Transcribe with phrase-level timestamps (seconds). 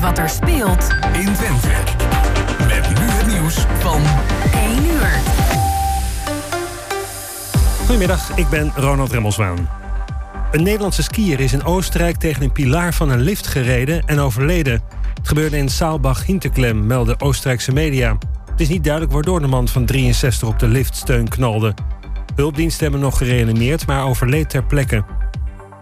[0.00, 1.68] weet wat er speelt in Twente.
[2.58, 4.02] Met nu het nieuws van
[4.52, 5.20] 1 uur.
[7.78, 9.68] Goedemiddag, ik ben Ronald Remmelswaan.
[10.52, 14.82] Een Nederlandse skier is in Oostenrijk tegen een pilaar van een lift gereden en overleden.
[15.14, 18.18] Het gebeurde in Saalbach-Hinterklem, melden Oostenrijkse media.
[18.50, 21.74] Het is niet duidelijk waardoor de man van 63 op de liftsteun knalde.
[22.34, 25.04] Hulpdiensten hebben nog gereanimeerd, maar overleed ter plekke.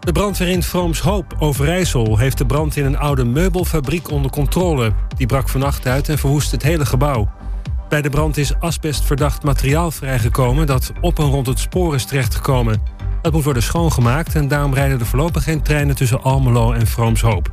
[0.09, 4.93] De brandweer in Vroomshoop, Overijssel, heeft de brand in een oude meubelfabriek onder controle.
[5.17, 7.31] Die brak vannacht uit en verwoest het hele gebouw.
[7.89, 12.83] Bij de brand is asbestverdacht materiaal vrijgekomen dat op en rond het spoor is terechtgekomen.
[13.23, 17.53] Dat moet worden schoongemaakt en daarom rijden er voorlopig geen treinen tussen Almelo en Vroomshoop.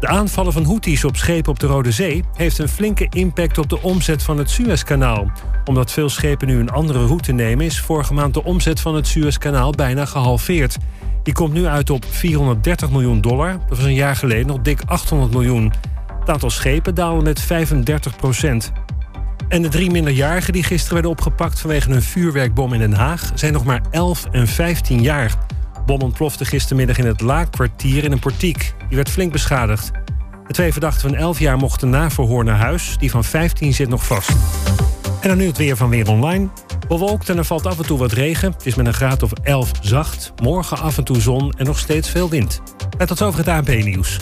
[0.00, 3.68] De aanvallen van Houthis op schepen op de Rode Zee heeft een flinke impact op
[3.68, 5.30] de omzet van het Suezkanaal.
[5.64, 9.06] Omdat veel schepen nu een andere route nemen, is vorige maand de omzet van het
[9.06, 10.76] Suezkanaal bijna gehalveerd.
[11.22, 13.52] Die komt nu uit op 430 miljoen dollar.
[13.68, 15.72] Dat was een jaar geleden nog dik 800 miljoen.
[16.20, 18.72] Het aantal schepen daalde met 35 procent.
[19.48, 23.52] En de drie minderjarigen die gisteren werden opgepakt vanwege een vuurwerkbom in Den Haag zijn
[23.52, 25.34] nog maar 11 en 15 jaar.
[25.86, 28.74] Bom ontplofte gistermiddag in het Laakkwartier in een portiek.
[28.88, 29.90] Die werd flink beschadigd.
[30.46, 32.96] De twee verdachten van 11 jaar mochten na verhoor naar huis.
[32.98, 34.32] Die van 15 zit nog vast.
[35.22, 36.48] En dan nu het weer van Weer Online.
[36.88, 38.52] Bewolkt en er valt af en toe wat regen.
[38.52, 40.32] Het is met een graad of 11 zacht.
[40.42, 42.62] Morgen af en toe zon en nog steeds veel wind.
[42.98, 44.20] En tot over het ANP-nieuws.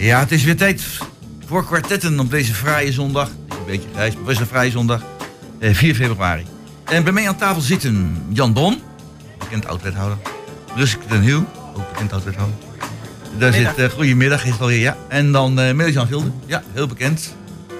[0.00, 0.82] Ja, het is weer tijd
[1.46, 3.28] voor kwartetten op deze fraaie zondag.
[3.28, 5.02] Een beetje grijs, maar het is een fraaie zondag.
[5.58, 6.46] Eh, 4 februari.
[6.84, 8.80] En bij mij aan tafel zitten Jan Bon,
[9.38, 10.18] bekend oud-wethouder.
[10.76, 11.44] Rusk den Hiel,
[11.76, 12.54] ook bekend oud-wethouder.
[13.38, 14.96] Daar zit, uh, goedemiddag, is het alweer, ja.
[15.08, 17.34] En dan uh, Jan Gilde, ja, heel bekend.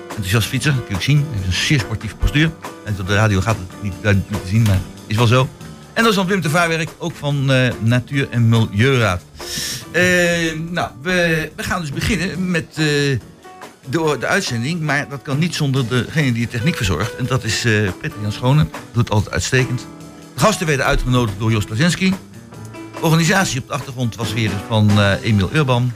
[0.09, 1.17] Enthousiast fietser, kun je ook zien.
[1.17, 2.51] Hij heeft een zeer sportief postuur.
[2.85, 5.49] En op de radio gaat het niet, uh, niet te zien, maar is wel zo.
[5.93, 9.23] En dan is dan Wim de Vaarwerk, ook van uh, Natuur- en Milieuraad.
[9.93, 13.19] Uh, nou, we, we, gaan dus beginnen met uh, de,
[13.89, 14.81] de, uitzending.
[14.81, 17.17] Maar dat kan niet zonder degene die de techniek verzorgt.
[17.17, 18.67] En dat is uh, Peter Schone.
[18.93, 19.87] Doet het altijd uitstekend.
[20.35, 22.11] De gasten werden uitgenodigd door Jos Plazinski.
[22.95, 25.93] De organisatie op de achtergrond was weer van Emiel Urban.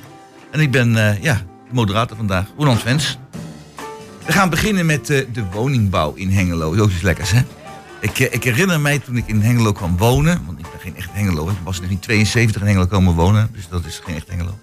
[0.50, 1.34] En ik ben ja,
[1.68, 3.18] de moderator vandaag, Roland Vens.
[4.26, 6.76] We gaan beginnen met de woningbouw in Hengelo.
[6.76, 7.40] Ook iets lekkers, hè?
[8.00, 10.44] Ik, ik, herinner mij toen ik in Hengelo kwam wonen,
[10.84, 14.14] geen echt Hengelo, ik was in 1972 in Hengelo komen wonen, dus dat is geen
[14.14, 14.58] echt Hengelo.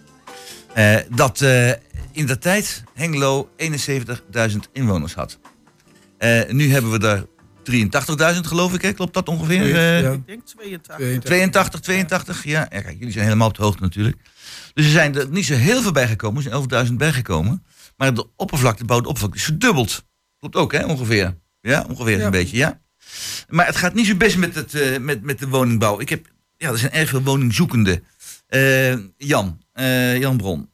[0.77, 1.69] Uh, dat uh,
[2.11, 5.39] in de tijd Hengelo 71.000 inwoners had.
[6.19, 7.25] Uh, nu hebben we er
[8.35, 8.93] 83.000 geloof ik, hè?
[8.93, 9.67] klopt dat ongeveer?
[9.67, 10.11] Ja.
[10.11, 11.19] Ik denk 82.
[11.19, 12.59] 82, 82, ja.
[12.69, 12.81] ja.
[12.81, 14.17] Kijk, jullie zijn helemaal op de hoogte natuurlijk.
[14.73, 17.63] Dus er zijn er niet zo heel veel bijgekomen, er zijn 11.000 bijgekomen.
[17.97, 20.03] Maar de oppervlakte, de bouwde oppervlakte is verdubbeld.
[20.39, 21.37] Klopt ook, hè, ongeveer?
[21.61, 22.25] Ja, ongeveer ja.
[22.25, 22.79] een beetje, ja.
[23.49, 25.99] Maar het gaat niet zo best met, het, uh, met, met de woningbouw.
[25.99, 26.25] Ik heb,
[26.57, 28.03] ja, er zijn erg veel woningzoekenden.
[28.49, 30.69] Uh, Jan, uh, Jan Bron.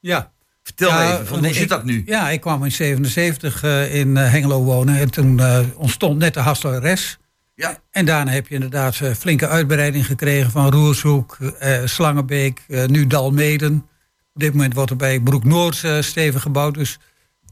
[0.00, 0.32] Ja.
[0.62, 2.02] Vertel ja, even, van, hoe zit dat nu?
[2.06, 4.98] Ja, ik kwam in 77 in Hengelo wonen.
[4.98, 5.40] En toen
[5.74, 7.18] ontstond net de Hasteres.
[7.54, 7.80] Ja.
[7.90, 11.38] En daarna heb je inderdaad flinke uitbreiding gekregen van Roershoek,
[11.84, 13.86] Slangenbeek, nu Dalmeden.
[14.34, 16.74] Op dit moment wordt er bij Broek Noord stevig gebouwd.
[16.74, 16.98] Dus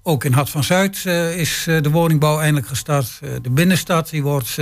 [0.07, 3.19] ook in Hart van Zuid uh, is uh, de woningbouw eindelijk gestart.
[3.23, 4.59] Uh, de binnenstad die wordt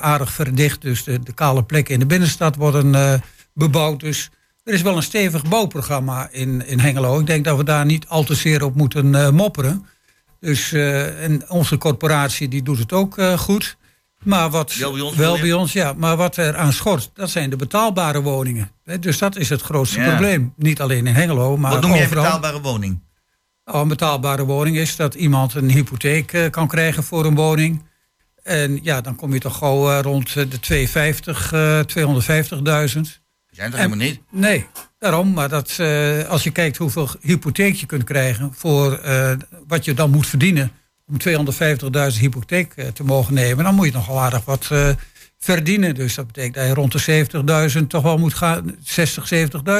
[0.00, 0.82] aardig verdicht.
[0.82, 3.22] Dus de, de, kale plekken in de binnenstad worden
[3.54, 4.00] bebouwd.
[4.00, 4.30] Dus
[4.64, 7.20] er is wel een stevig bouwprogramma in, in Hengelo.
[7.20, 9.86] Ik denk dat we daar niet al te zeer op moeten mopperen.
[10.40, 13.76] Dus, en onze corporatie die doet het ook goed.
[14.22, 15.92] Maar wat wel bij ons, wel bij ons ja.
[15.96, 18.70] Maar wat er aan schort, dat zijn de betaalbare woningen.
[19.00, 20.08] Dus dat is het grootste Ja.
[20.08, 20.52] probleem.
[20.56, 22.22] Niet alleen in Hengelo, maar Wat noem jij overal.
[22.24, 23.00] betaalbare woning?
[23.64, 27.82] Nou, een betaalbare woning is dat iemand een hypotheek eh, kan krijgen voor een woning.
[28.42, 31.80] En ja, dan kom je toch gauw eh, rond eh, de 250, eh
[32.94, 33.00] 250.000.
[33.54, 34.20] Die zijn toch helemaal niet?
[34.30, 34.66] Nee,
[34.98, 35.32] daarom.
[35.32, 39.32] Maar dat, eh, als je kijkt hoeveel hypotheek je kunt krijgen voor eh,
[39.66, 40.70] wat je dan moet verdienen
[41.06, 41.16] om
[42.14, 44.88] 250.000 hypotheek eh, te mogen nemen, dan moet je nogal aardig wat eh,
[45.38, 45.94] verdienen.
[45.94, 49.32] Dus dat betekent dat je rond de 70.000 toch wel moet gaan, 60,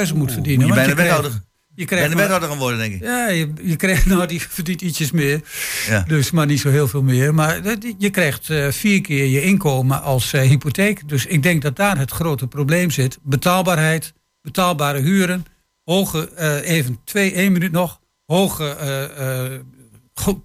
[0.07, 0.67] 70.000 moet verdienen.
[0.67, 1.31] Moet je bijna wethouder,
[1.75, 3.01] je krijgt maar- wethouder gaan worden, denk ik.
[3.03, 5.41] ja, je, je krijgt, nou, die verdient ietsjes meer.
[5.87, 6.03] Ja.
[6.07, 7.33] Dus, maar niet zo heel veel meer.
[7.33, 11.09] Maar dat- je krijgt eh, vier keer je inkomen als eh, hypotheek.
[11.09, 13.17] Dus ik denk dat daar het grote probleem zit.
[13.23, 15.45] Betaalbaarheid, betaalbare huren.
[15.83, 17.99] Hoge, eh, even twee, één minuut nog.
[18.25, 19.61] hoge eh, eh,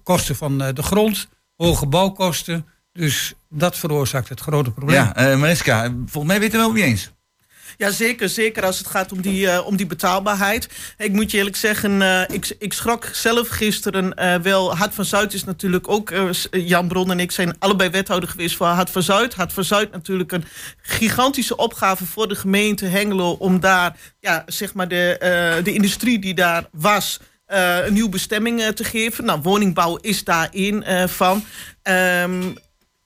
[0.03, 2.65] kosten van eh, de grond, hoge bouwkosten.
[2.93, 4.95] Dus dat veroorzaakt het grote probleem.
[4.97, 7.11] Ja, eh, Mariska, volgens mij weten we het wel mee eens.
[7.81, 8.29] Ja, zeker.
[8.29, 10.67] Zeker als het gaat om die, eh, om die betaalbaarheid.
[10.97, 14.75] Ik moet je eerlijk zeggen, eh, ik, ik schrok zelf gisteren eh, wel.
[14.75, 16.13] Hart van Zuid is natuurlijk ook...
[16.51, 19.33] Jan Bron en ik zijn allebei wethouder geweest voor Hart van Zuid.
[19.33, 20.43] Hart van Zuid natuurlijk een
[20.81, 23.31] gigantische opgave voor de gemeente Hengelo...
[23.31, 27.19] om daar, ja, zeg maar, de, de industrie die daar was...
[27.45, 29.25] een nieuwe bestemming te geven.
[29.25, 31.43] Nou, woningbouw is daar één eh, van.
[31.81, 32.53] Ehm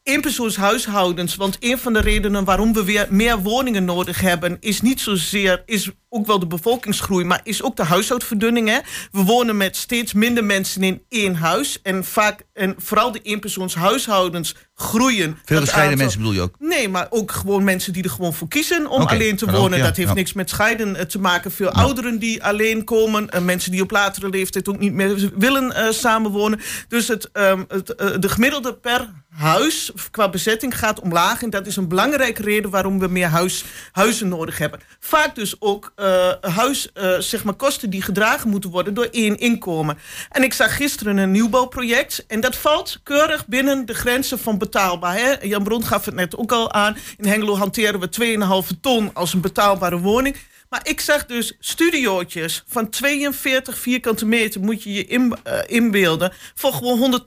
[0.06, 1.36] eenpersoonshuishoudens.
[1.36, 5.64] Want een van de redenen waarom we weer meer woningen nodig hebben, is niet zozeer,
[5.66, 8.68] is ook wel de bevolkingsgroei, maar is ook de huishoudverdunning.
[8.68, 8.80] Hè?
[9.12, 11.80] We wonen met steeds minder mensen in één huis.
[11.82, 15.38] En vaak, en vooral de eenpersoonshuishoudens groeien.
[15.46, 16.56] Veel gescheiden aantal- mensen bedoel je ook.
[16.60, 19.78] Nee, maar ook gewoon mensen die er gewoon voor kiezen om alleen te ook, wonen.
[19.78, 20.16] ja, dat heeft ja.
[20.16, 21.52] niks met scheiden eh, te maken.
[21.52, 23.30] Veel ouderen die alleen komen.
[23.30, 26.60] en mensen die op latere leeftijd ook niet meer willen eh, samenwonen.
[26.88, 31.44] Dus het, ehm, het, eh, de gemiddelde per huis qua bezetting gaat omlaag.
[31.44, 34.80] En dat is een belangrijke reden waarom we meer huis, huizen nodig hebben.
[35.00, 39.38] Vaak dus ook eh, huis, eh, zeg maar kosten die gedragen moeten worden door één
[39.38, 39.98] inkomen.
[40.30, 42.26] En ik zag gisteren een nieuwbouwproject.
[42.28, 45.16] En dat valt keurig binnen de grenzen van betaalbaar.
[45.18, 45.34] Hè?
[45.42, 46.98] Jan Bron gaf het net ook al aan.
[47.18, 50.36] In Hengelo hanteren we 2,5 ton als een betaalbare woning.
[50.70, 56.74] Maar ik zag dus studiootjes van 42 vierkante meter, moet je je eh, inbeelden, voor
[56.74, 57.24] gewoon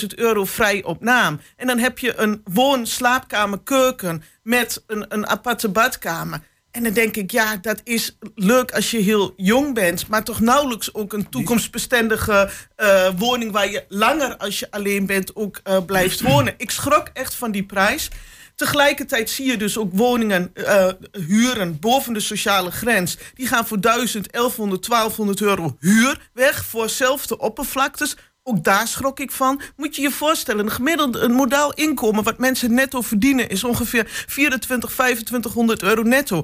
[0.00, 1.40] 180.000 euro vrij op naam.
[1.56, 6.40] En dan heb je een woon, slaapkamer, keuken met een, een aparte badkamer.
[6.78, 10.40] En dan denk ik, ja, dat is leuk als je heel jong bent, maar toch
[10.40, 15.84] nauwelijks ook een toekomstbestendige eh, woning waar je langer als je alleen bent ook eh,
[15.86, 16.54] blijft wonen.
[16.56, 18.10] Ik schrok echt van die prijs.
[18.54, 23.18] Tegelijkertijd zie je dus ook woningen eh, huren boven de sociale grens.
[23.34, 28.16] Die gaan voor 1000, 1100, 1200 euro huur weg voor zelfde oppervlaktes.
[28.42, 29.60] Ook daar schrok ik van.
[29.76, 34.04] Moet je je voorstellen, een gemiddeld een modaal inkomen wat mensen netto verdienen is ongeveer
[34.26, 36.42] 24, 2500 euro netto.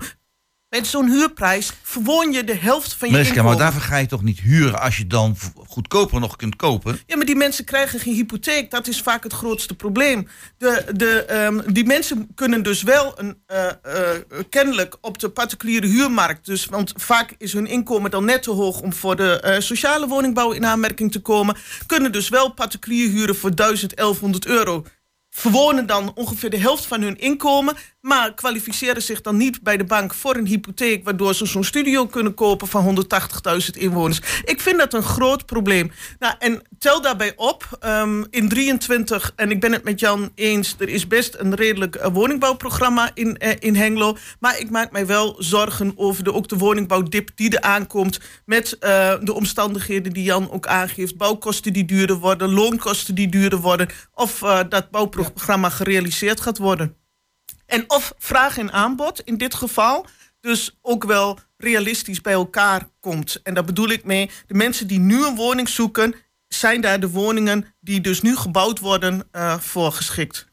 [0.74, 3.56] Met zo'n huurprijs verwoon je de helft van je Mariska, inkomen.
[3.58, 5.36] maar daarvoor ga je toch niet huren als je dan
[5.66, 6.98] goedkoper nog kunt kopen?
[7.06, 8.70] Ja, maar die mensen krijgen geen hypotheek.
[8.70, 10.28] Dat is vaak het grootste probleem.
[10.58, 13.74] De, de, ehm, die mensen kunnen dus wel een, eh, eh,
[14.50, 16.46] kennelijk op de particuliere huurmarkt.
[16.46, 20.06] Dus, want vaak is hun inkomen dan net te hoog om voor de eh, sociale
[20.06, 21.56] woningbouw in aanmerking te komen.
[21.86, 24.84] Kunnen dus wel particulier huren voor 1000, 1100 euro.
[25.30, 27.76] Verwonen dan ongeveer de helft van hun inkomen.
[28.04, 31.04] Maar kwalificeren zich dan niet bij de bank voor een hypotheek.
[31.04, 33.06] Waardoor ze zo'n studio kunnen kopen van
[33.64, 34.20] 180.000 inwoners.
[34.44, 35.92] Ik vind dat een groot probleem.
[36.18, 37.76] Nou, en tel daarbij op.
[37.80, 40.74] ehm, in 23, en ik ben het met Jan eens.
[40.78, 44.16] Er is best een redelijk eh, woningbouwprogramma in, eh, in Hengelo.
[44.40, 48.20] Maar ik maak mij wel zorgen over de, ook de woningbouwdip die er aankomt.
[48.44, 51.16] Met eh, de omstandigheden die Jan ook aangeeft.
[51.16, 52.52] Bouwkosten die duurder worden.
[52.52, 53.88] Loonkosten die duurder worden.
[54.14, 57.03] Of dat bouwprogramma gerealiseerd gaat worden.
[57.74, 60.06] En of vraag en aanbod in dit geval
[60.40, 63.40] dus ook wel realistisch bij elkaar komt.
[63.42, 66.14] En daar bedoel ik mee, de mensen die nu een woning zoeken...
[66.48, 70.46] zijn daar de woningen die dus nu gebouwd worden eh, voor geschikt.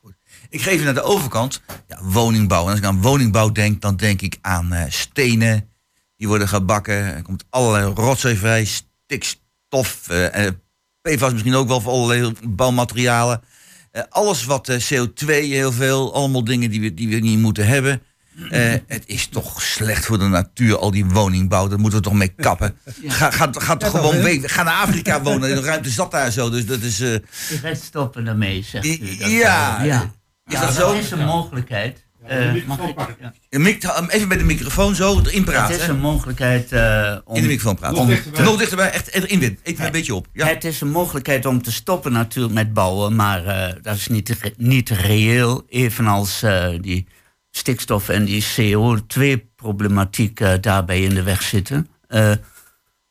[0.50, 1.62] Ik ga even naar de overkant.
[1.88, 2.63] Ja, woningbouw.
[2.63, 5.69] En als ik aan woningbouw denk, dan denk ik aan eh, stenen.
[6.15, 6.94] Die worden gebakken.
[6.94, 8.65] Er komt allerlei rotzooi vrij.
[8.65, 10.07] Stikstof.
[10.09, 10.53] eh eh,
[11.01, 13.44] PFAS misschien ook wel voor allerlei bouwmaterialen.
[13.92, 16.14] Eh, alles wat eh, CO2 heel veel.
[16.14, 18.02] Allemaal dingen die we, die we niet moeten hebben.
[18.50, 21.68] Eh, het is toch slecht voor de natuur, al die woningbouw.
[21.68, 22.78] Daar moeten we toch mee kappen.
[23.06, 24.54] Ga, ga, ga gewoon weg.
[24.54, 25.56] Ga naar Afrika wonen.
[25.56, 26.50] De ruimte zat daar zo.
[26.50, 27.00] Dus dat is...
[27.00, 29.18] eh, Je gaat stoppen daarmee, zegt u.
[29.18, 29.83] Dat, Ja.
[29.83, 30.12] ja.
[30.45, 30.94] Is Ja, dat zo?
[30.94, 32.06] is een mogelijkheid.
[32.28, 32.95] Eh, mag ik?
[33.19, 33.33] Ja.
[33.49, 35.75] Een mic- Even bij de microfoon zo erin Het praten.
[35.75, 35.90] is hè?
[35.92, 37.35] een mogelijkheid eh, om...
[37.35, 38.07] In de microfoon praten.
[38.44, 38.92] Nog dichterbij.
[38.92, 39.59] echt erin win.
[39.63, 40.28] Even een beetje op.
[40.33, 40.47] Ja.
[40.47, 44.54] Het is een mogelijkheid om te stoppen natuurlijk met bouwen, maar eh, dat is niet,
[44.57, 45.63] niet reëel.
[45.69, 47.07] Evenals eh, die
[47.51, 51.87] stikstof en die CO2-problematiek eh, daarbij in de weg zitten.
[52.07, 52.31] Eh,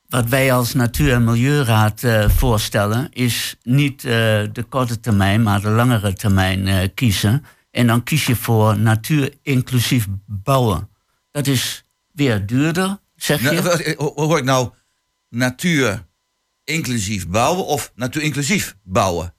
[0.09, 4.11] wat wij als Natuur- en Milieuraad eh, voorstellen is niet eh,
[4.53, 7.45] de korte termijn, maar de langere termijn eh, kiezen.
[7.71, 10.89] En dan kies je voor natuur-inclusief bouwen.
[11.31, 13.51] Dat is weer duurder, zeg je?
[13.51, 14.71] Nou, eh, ho- Hoor ik nou
[15.29, 16.07] natuur
[16.65, 19.35] inclusief bouwen of natuur inclusief bouwen?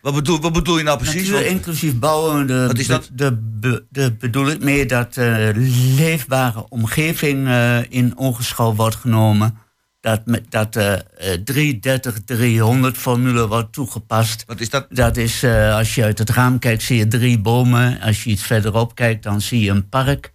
[0.00, 1.28] Wat bedoel, wat bedoel je nou precies?
[1.28, 3.10] Natuur inclusief bouwen, de, Wat is dat?
[3.12, 5.48] De, de, de bedoel ik mee dat uh,
[5.96, 9.58] leefbare omgeving uh, in ogenschouw wordt genomen.
[10.02, 11.04] Dat, met, dat de
[11.46, 14.44] uh, 330-300 formule wordt toegepast.
[14.46, 14.86] Wat is dat?
[14.90, 18.00] Dat is, uh, als je uit het raam kijkt, zie je drie bomen.
[18.00, 20.32] Als je iets verderop kijkt, dan zie je een park.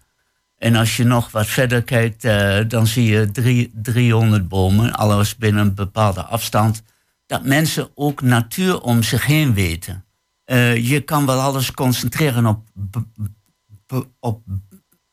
[0.58, 5.36] En als je nog wat verder kijkt, eh, dan zie je drie, 300 bomen, alles
[5.36, 6.82] binnen een bepaalde afstand.
[7.26, 10.04] Dat mensen ook natuur om zich heen weten.
[10.44, 12.62] Eh, je kan wel alles concentreren op,
[14.20, 14.42] op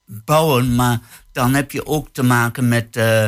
[0.05, 0.99] bouwen, maar
[1.31, 3.25] dan heb je ook te maken met eh,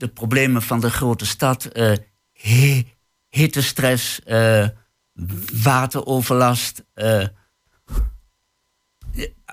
[0.00, 1.64] de problemen van de grote stad.
[1.64, 1.96] eh
[3.28, 4.68] hittestress, eh,
[5.62, 6.84] wateroverlast.
[6.94, 7.26] eh,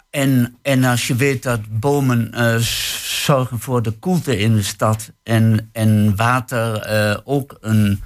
[0.10, 2.34] en, en als je weet dat bomen
[3.24, 8.04] zorgen voor de koelte in de stad en, en water ook een,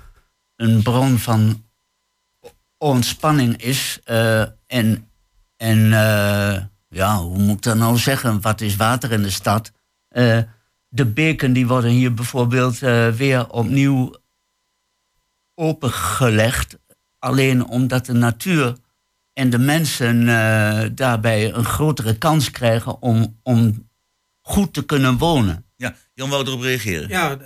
[0.55, 1.65] een bron van
[2.77, 3.99] ontspanning is.
[4.67, 5.09] en
[5.57, 5.89] en
[6.87, 8.41] ja, hoe moet ik dat nou zeggen?
[8.41, 9.71] Wat is water in de stad?
[10.93, 14.15] De beken die worden hier bijvoorbeeld eh, weer opnieuw
[15.55, 16.77] opengelegd.
[17.19, 18.75] Alleen omdat de natuur
[19.33, 23.89] en de mensen eh, daarbij een grotere kans krijgen om, om
[24.41, 25.65] goed te kunnen wonen.
[25.75, 27.09] Ja, Jan wou erop reageren.
[27.09, 27.37] Ja,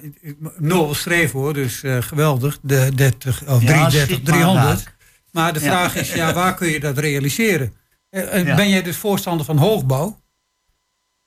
[0.58, 2.60] nobel streven hoor, dus eh, geweldig.
[2.62, 4.66] De 30 of Ja, 33, schiet maar 300.
[4.66, 4.96] raak.
[5.32, 5.66] Maar de Ja.
[5.66, 7.74] vraag is, ja, waar kun je dat realiseren?
[8.10, 8.56] Ja.
[8.56, 10.24] Ben jij dus voorstander van hoogbouw?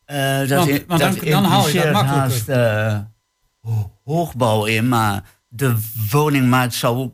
[0.08, 2.18] Eh, dat, Want- i- want dat dan- dan haal je dat makkelijker.
[2.18, 2.98] haast, eh,
[3.60, 5.76] ho- hoogbouw in, maar de
[6.10, 7.10] woningmarkt zou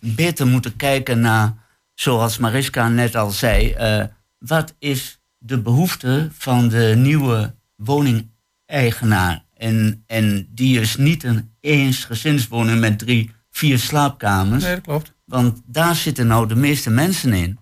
[0.00, 1.54] beter moeten kijken naar,
[1.94, 4.04] zoals Mariska net al zei, eh,
[4.38, 9.44] wat is de behoefte van de nieuwe woningeigenaar?
[9.54, 14.64] En, en die is niet een eensgezinswoning met drie, vier slaapkamers.
[14.64, 15.12] Nee, dat klopt.
[15.24, 17.58] Want daar zitten nou de meeste mensen in.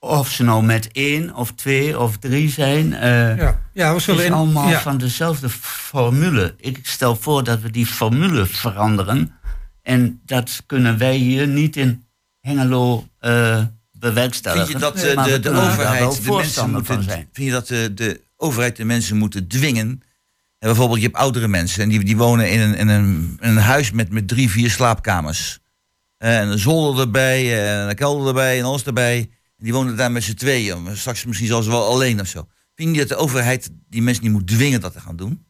[0.00, 2.94] Of ze nou met één of twee of drie zijn.
[2.94, 6.54] eh Ja, ja we het zullen is in, allemaal ja, van dezelfde formule.
[6.58, 9.32] Ik stel voor dat we die formule veranderen.
[9.82, 12.04] En dat kunnen wij hier niet in
[12.40, 13.62] Hengelo eh
[13.92, 14.66] bewerkstelligen.
[14.66, 17.28] Vind je dat eh, de, de overheid de mensen moeten, zijn.
[17.32, 20.02] vind je dat de, de overheid de mensen moeten dwingen?
[20.58, 23.48] En bijvoorbeeld, je hebt oudere mensen en die, die wonen in een, in een, in
[23.48, 25.58] een huis met, met drie, vier slaapkamers.
[26.16, 29.30] Eh, en een zolder erbij, eh, en een kelder erbij en alles erbij.
[29.62, 30.96] Die wonen daar met z'n tweeën.
[30.96, 32.48] Straks misschien zelfs wel alleen of zo.
[32.74, 35.46] Vind je dat de overheid die mensen niet moet dwingen dat te gaan doen?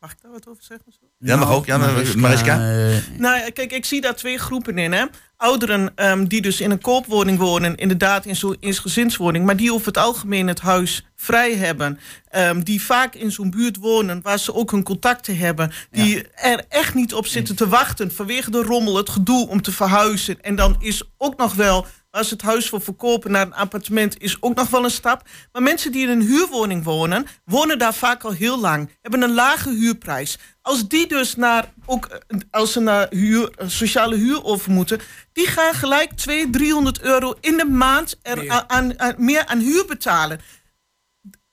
[0.00, 0.92] Mag ik daar wat over zeggen?
[0.92, 1.06] Zo?
[1.18, 1.66] Ja, mag ook.
[1.66, 2.54] Ja, maar- Mariska?
[2.54, 4.92] eh, Nou, ja, kijk, ik zie daar twee groepen in.
[4.92, 5.04] Hè.
[5.36, 9.86] Ouderen ehm, die dus in een koopwoning wonen, inderdaad in zo'n gezinswoning, maar die over
[9.86, 11.98] het algemeen het huis vrij hebben.
[12.28, 15.72] ehm, die vaak in zo'n buurt wonen waar ze ook hun contacten hebben.
[15.90, 19.72] Die er echt niet op zitten te wachten vanwege de rommel, het gedoe om te
[19.72, 20.40] verhuizen.
[20.42, 24.36] En dan is ook nog wel, als het huis voor verkopen naar een appartement, is
[24.40, 25.28] ook nog wel een stap.
[25.52, 29.34] Maar mensen die in een huurwoning wonen, wonen daar vaak al heel lang, hebben een
[29.34, 30.38] lage huurprijs.
[30.62, 32.20] Als die dus naar, ook
[32.50, 35.00] als ze naar huur, sociale huur over moeten,
[35.32, 38.50] die gaan gelijk 200, 300 euro in de maand er Meer.
[38.50, 40.40] aan, aan, aan- meer aan huur betalen.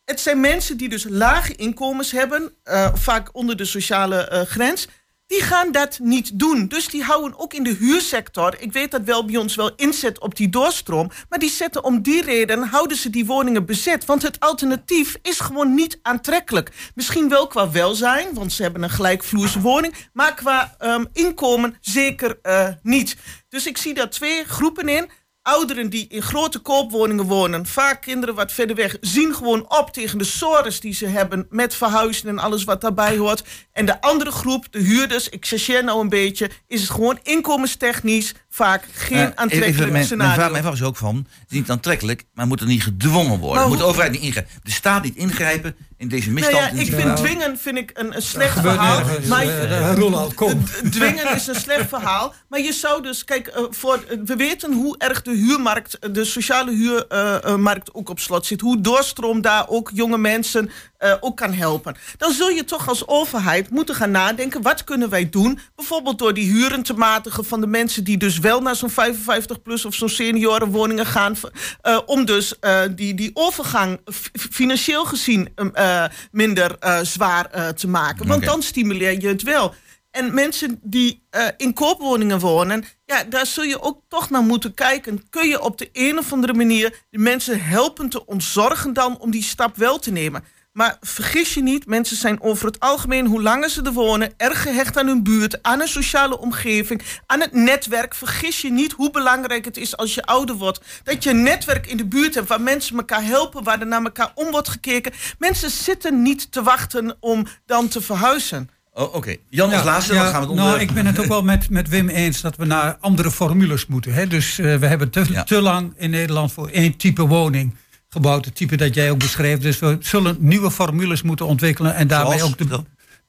[0.06, 4.88] Het zijn mensen die dus lage inkomens hebben, eh, vaak onder de sociale eh, grens.
[5.28, 6.68] Die gaan dat niet doen.
[6.68, 8.56] Dus die houden ook in de huursector.
[8.60, 11.12] Ik weet dat wel bij ons wel inzet op die doorstroom.
[11.30, 14.06] Maar die zetten om die reden, houden ze die woningen bezet.
[14.06, 16.92] Want het alternatief is gewoon niet aantrekkelijk.
[16.96, 19.94] Misschien wel qua welzijn, want ze hebben een gelijkvloerse woning.
[20.14, 23.18] Maar qua ehm, inkomen zeker eh, niet.
[23.50, 25.10] Dus ik zie daar twee groepen in.
[25.44, 30.18] Ouderen die in grote koopwoningen wonen, vaak kinderen wat verder weg, zien gewoon op tegen
[30.18, 33.44] de sores die ze hebben met verhuizen en alles wat daarbij hoort.
[33.72, 38.34] En de andere groep, de huurders, ik chargeer nou een beetje, is het gewoon inkomenstechnisch
[38.54, 40.34] vaak geen Eh, aantrekkelijk even, mijn, mijn, scenario.
[40.34, 43.40] vraag, mijn vraag is ook van, het is niet aantrekkelijk, maar moet er niet gedwongen
[43.40, 43.60] worden?
[43.60, 44.52] Maar moet de overheid niet ingrijpen?
[44.64, 46.64] De staat niet ingrijpen in deze nou misstand?
[46.64, 49.02] ja, in ik vind dwingen vind ik een, een slecht verhaal.
[49.28, 50.64] Maar Eh, eh, kom.
[50.90, 52.34] Dwingen is een slecht verhaal.
[52.50, 57.94] Maar je zou dus, kijk, voor, we weten hoe erg de huurmarkt, de sociale huurmarkt
[57.94, 58.62] ook op slot zit.
[58.62, 60.72] Hoe doorstroom daar ook jonge mensen
[61.04, 61.96] eh, ook kan helpen.
[62.18, 65.60] Dan zul je toch als overheid moeten gaan nadenken, wat kunnen wij doen?
[65.76, 69.62] Bijvoorbeeld door die huren te matigen van de mensen die dus wel naar zo'n 55
[69.62, 71.36] plus of zo'n seniorenwoningen gaan.
[71.82, 74.00] eh, om dus eh, die, die overgang
[74.34, 78.28] financieel gezien eh, minder zwaar te maken.
[78.28, 79.74] Want dan stimuleer je het wel.
[80.12, 81.24] En mensen die
[81.58, 85.30] in koopwoningen wonen, ja, daar zul je ook toch naar moeten kijken.
[85.30, 89.32] Kun je op de een of andere manier de mensen helpen te ontzorgen dan om
[89.32, 90.44] die stap wel te nemen?
[90.74, 94.62] Maar vergis je niet, mensen zijn over het algemeen, hoe langer ze er wonen, erg
[94.62, 98.16] gehecht aan hun buurt, aan een sociale omgeving, aan het netwerk.
[98.16, 100.82] Vergis je niet hoe belangrijk het is als je ouder wordt.
[101.04, 104.04] Dat je een netwerk in de buurt hebt waar mensen elkaar helpen, waar er naar
[104.04, 105.14] elkaar om wordt gekeken.
[105.38, 108.70] Mensen zitten niet te wachten om dan te verhuizen.
[108.94, 110.66] Oh, Oké, Jan als laatste, dan gaan we het onder...
[110.66, 113.86] Nou, ik ben het ook wel met, met Wim eens dat we naar andere formules
[113.86, 114.14] moeten.
[114.14, 114.28] Hè?
[114.28, 115.44] Dus eh, we hebben te, Ja.
[115.44, 117.76] te lang in Nederland voor één type woning
[118.14, 118.46] gebouwd.
[118.46, 119.60] Het type dat jij ook beschreef.
[119.60, 121.96] Dus we zullen nieuwe formules moeten ontwikkelen.
[121.96, 122.52] En daarmee Zoals?
[122.52, 122.80] ook de,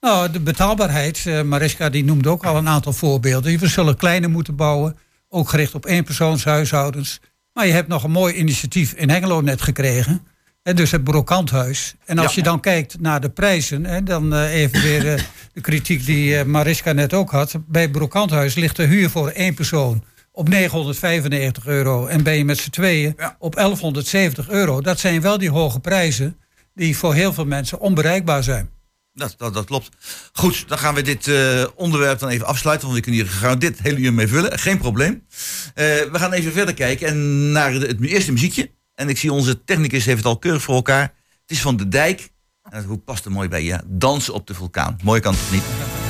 [0.00, 1.22] nou, de betaalbaarheid.
[1.26, 3.58] eh Mariska die noemde ook al een aantal voorbeelden.
[3.58, 4.96] We zullen kleiner moeten bouwen.
[5.28, 7.20] Ook gericht op éénpersoonshuishoudens.
[7.52, 10.22] Maar je hebt nog een mooi initiatief in Hengelo net gekregen.
[10.62, 11.94] Hè, dus het brokanthuis.
[12.04, 12.32] En als Ja.
[12.36, 15.20] je dan kijkt naar de prijzen, hè, dan eh, even weer eh,
[15.52, 17.54] de kritiek die Mariska net ook had.
[17.66, 20.04] Bij brokanthuis ligt de huur voor één persoon
[20.36, 22.06] op 995 euro.
[22.06, 23.36] En ben je met z'n tweeën Ja.
[23.38, 24.80] op 1170 euro.
[24.80, 26.36] Dat zijn wel die hoge prijzen
[26.74, 28.70] die voor heel veel mensen onbereikbaar zijn.
[29.12, 29.88] Dat, dat, dat klopt.
[30.32, 32.86] Goed, dan gaan we dit eh, onderwerp dan even afsluiten.
[32.88, 34.58] Want we kunnen hier gegarandeerd het hele uur mee vullen.
[34.58, 35.22] Geen probleem.
[35.74, 38.70] Eh, we gaan even verder kijken en naar het eerste muziekje.
[38.94, 41.02] En ik zie onze technicus heeft het al keurig voor elkaar.
[41.40, 42.28] Het is van De Dijk.
[42.70, 43.78] En hoe past er mooi bij je?
[43.86, 44.98] Dansen op de vulkaan.
[45.02, 46.03] Mooie kant of niet?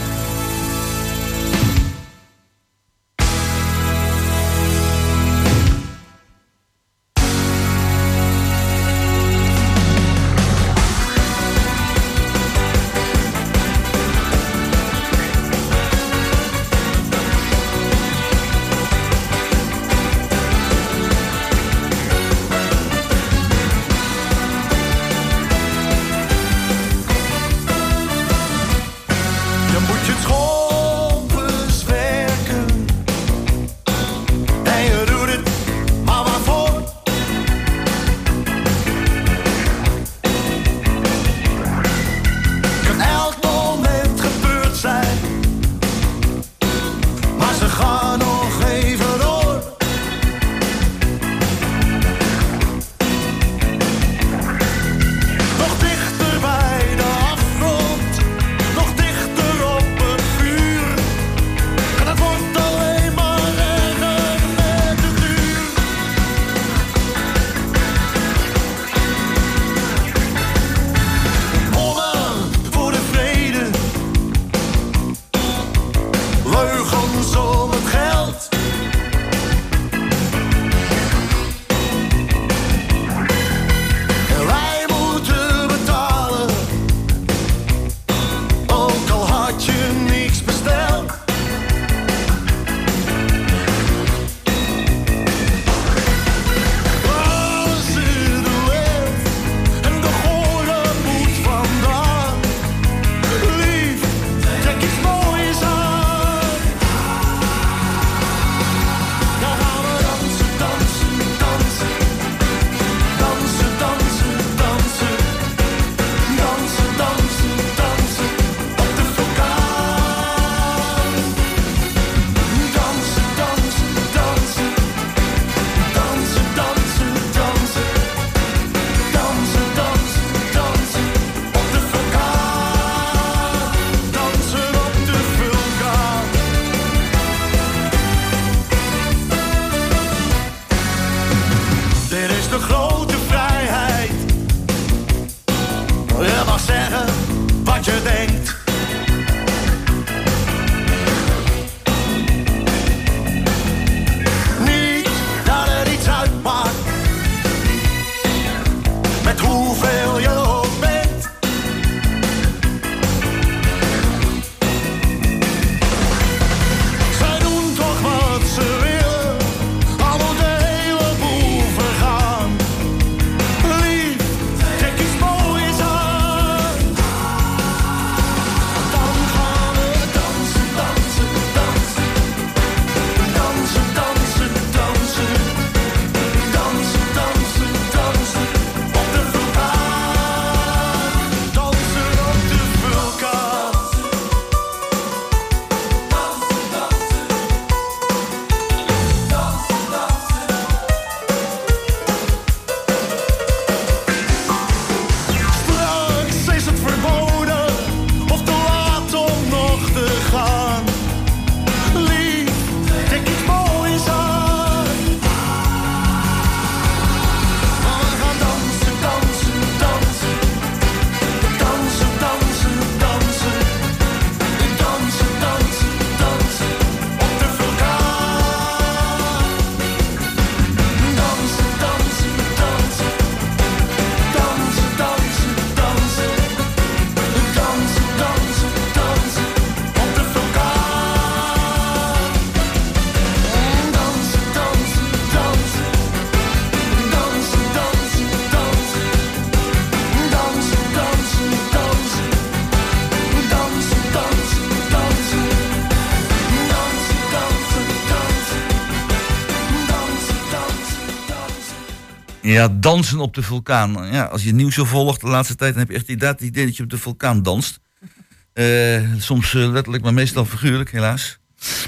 [262.55, 264.13] Ja, dansen op de vulkaan.
[264.13, 266.39] Ja, als je het nieuws zo volgt de laatste tijd, dan heb je echt inderdaad
[266.39, 267.79] het idee dat je op de vulkaan danst.
[268.53, 271.39] Eh, soms eh, letterlijk, maar meestal figuurlijk, helaas.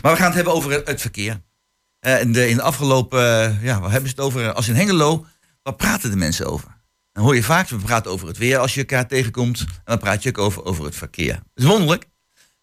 [0.02, 1.42] Maar we gaan het hebben over het, het verkeer.
[1.98, 3.20] Eh, in, de, in de afgelopen,
[3.62, 4.52] ja, waar hebben ze het over?
[4.52, 5.26] Als in Hengelo,
[5.62, 6.68] waar praten de mensen over?
[7.12, 9.60] Dan hoor je vaak, we praten over het weer als je elkaar tegenkomt.
[9.60, 11.32] En dan praat je ook over, over het verkeer.
[11.32, 12.08] Dat is wonderlijk.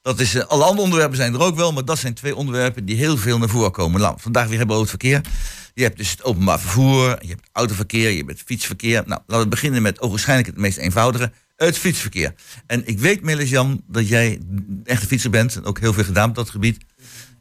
[0.02, 2.96] Dat is, alle andere onderwerpen zijn er ook wel, maar dat zijn twee onderwerpen die
[2.96, 4.02] heel veel naar voren komen.
[4.02, 5.32] Nou, vandaag weer hebben we over het verkeer.
[5.74, 9.04] Je hebt dus het openbaar vervoer, je hebt autoverkeer, je hebt het fietsverkeer.
[9.06, 12.34] Nou, laten we beginnen met waarschijnlijk het meest eenvoudige, het fietsverkeer.
[12.68, 14.40] En ik weet, Melis Jan, dat jij
[14.84, 16.86] een fietser bent en ook heel veel gedaan op dat gebied.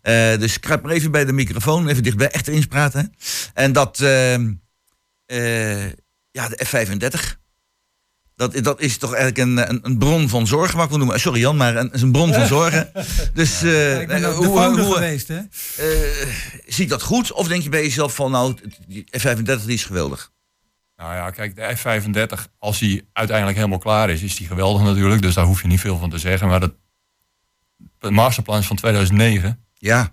[0.03, 3.15] Eh, dus kruip maar even bij de microfoon, even dichtbij, echt erin praten.
[3.55, 4.53] En dat, ehm,
[5.27, 5.87] eh,
[6.31, 7.41] ja, de F35.
[8.37, 11.21] Dat, dat is toch eigenlijk een, een, een bron van zorgen, wat ik wil noemen.
[11.21, 12.93] Sorry Jan, maar een, is een bron van zorgen.
[13.35, 15.37] Dus eh, ik ben eh, hoe, founder hoe, geweest, hè?
[15.37, 16.29] eh,
[16.67, 17.33] zie ik dat goed?
[17.33, 18.55] Of denk je bij jezelf van, nou,
[18.87, 20.31] die F35 die is geweldig?
[20.97, 25.23] Nou ja, kijk, de F35, als die uiteindelijk helemaal klaar is, is die geweldig natuurlijk.
[25.23, 26.49] Dus daar hoef je niet veel van te zeggen.
[26.49, 26.73] Maar dat,
[27.99, 29.65] het masterplan is van 2009.
[29.75, 30.13] Ja,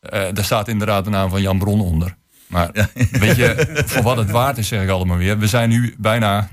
[0.00, 2.16] Eh, daar staat inderdaad de naam van Jan Bron onder.
[2.46, 2.70] Maar
[3.10, 5.38] weet je, voor wat het waard is, zeg ik allemaal weer.
[5.38, 6.50] We zijn nu bijna,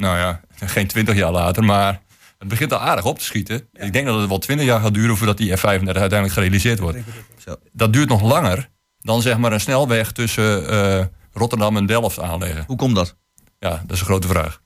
[0.00, 2.00] nou ja, geen 20 jaar later, maar
[2.38, 3.68] het begint al aardig op te schieten.
[3.72, 6.98] Ik denk dat het wel 20 jaar gaat duren voordat die F35 uiteindelijk gerealiseerd wordt.
[7.44, 7.56] Zo.
[7.72, 12.64] Dat duurt nog langer dan zeg maar een snelweg tussen eh, Rotterdam en Delft aanleggen.
[12.66, 13.16] hoe komt dat?
[13.58, 14.60] Ja, dat is een grote vraag.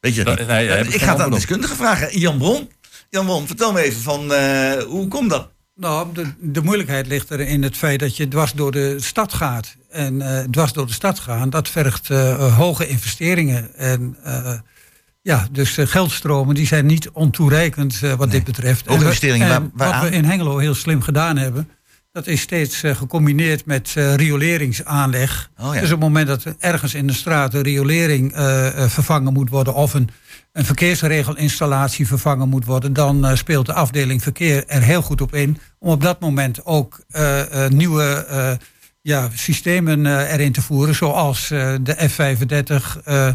[0.00, 1.32] Weet je Dat- nee, heb ik ga het aan antwoord de op.
[1.32, 2.18] deskundige vragen.
[2.18, 2.70] Jan Bron,
[3.10, 5.50] Jan Bron, vertel me even van, eh, hoe komt dat?
[5.74, 9.32] Nou, de, de moeilijkheid ligt er in het feit dat je dwars door de stad
[9.32, 9.76] gaat.
[9.90, 13.74] En eh, dwars door de stad gaan, dat vergt eh, hoge investeringen.
[13.76, 14.52] En eh,
[15.22, 18.86] ja, dus geldstromen die zijn niet ontoereikend eh, wat dit betreft.
[18.86, 21.68] We- investeringen, en waar- wat we in Hengelo heel slim gedaan hebben...
[22.12, 25.50] dat is steeds eh, gecombineerd met eh, rioleringsaanleg.
[25.60, 25.80] Oh ja.
[25.80, 29.32] Dus op het moment dat er ergens in de straat een riolering eh, eh, vervangen
[29.32, 29.74] moet worden...
[29.74, 30.08] of een,
[30.52, 32.92] een verkeersregelinstallatie vervangen moet worden...
[32.92, 35.58] dan eh, speelt de afdeling verkeer er heel goed op in...
[35.78, 38.52] om op dat moment ook eh, eh, nieuwe eh,
[39.02, 40.94] ja, systemen eh, erin te voeren...
[40.94, 43.02] zoals eh, de F35...
[43.04, 43.34] eh,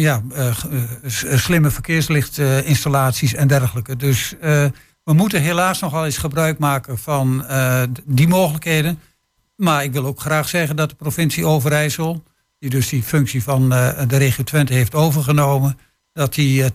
[0.00, 0.22] ja,
[1.06, 3.96] slimme verkeerslichtinstallaties en dergelijke.
[3.96, 4.34] Dus
[5.02, 7.44] we moeten helaas nogal eens gebruik maken van
[8.04, 9.00] die mogelijkheden.
[9.56, 12.24] Maar ik wil ook graag zeggen dat de provincie Overijssel,
[12.58, 15.78] die dus die functie van de regio Twente heeft overgenomen,
[16.18, 16.70] dat die eh,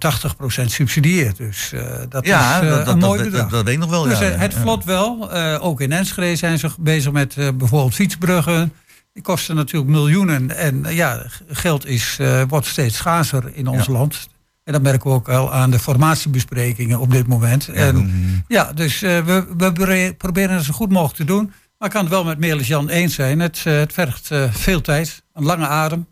[0.61, 1.37] 80% subsidieert.
[1.37, 3.49] Dus eh, dat Ja, is eh, dat, dat, een mooi dat, bedrag.
[3.49, 4.03] dat, weet ik nog wel.
[4.03, 4.59] Dus ja, eh, het ja.
[4.59, 5.31] vlot wel.
[5.31, 8.73] Eh, ook in Enschede zijn ze bezig met eh, bijvoorbeeld fietsbruggen.
[9.13, 10.57] Die kosten natuurlijk miljoenen.
[10.57, 13.91] En eh, ja, geld is, eh, wordt steeds schaarser in ons Ja.
[13.91, 14.27] land.
[14.63, 17.67] En dat merken we ook wel aan de formatiebesprekingen op dit moment.
[17.67, 21.45] en, mm, ja, dus eh, we, we proberen het zo goed mogelijk te doen.
[21.77, 23.39] Maar ik kan het wel met Melis Jan eens zijn.
[23.39, 26.07] Het, eh, het vergt eh, veel tijd, een lange adem.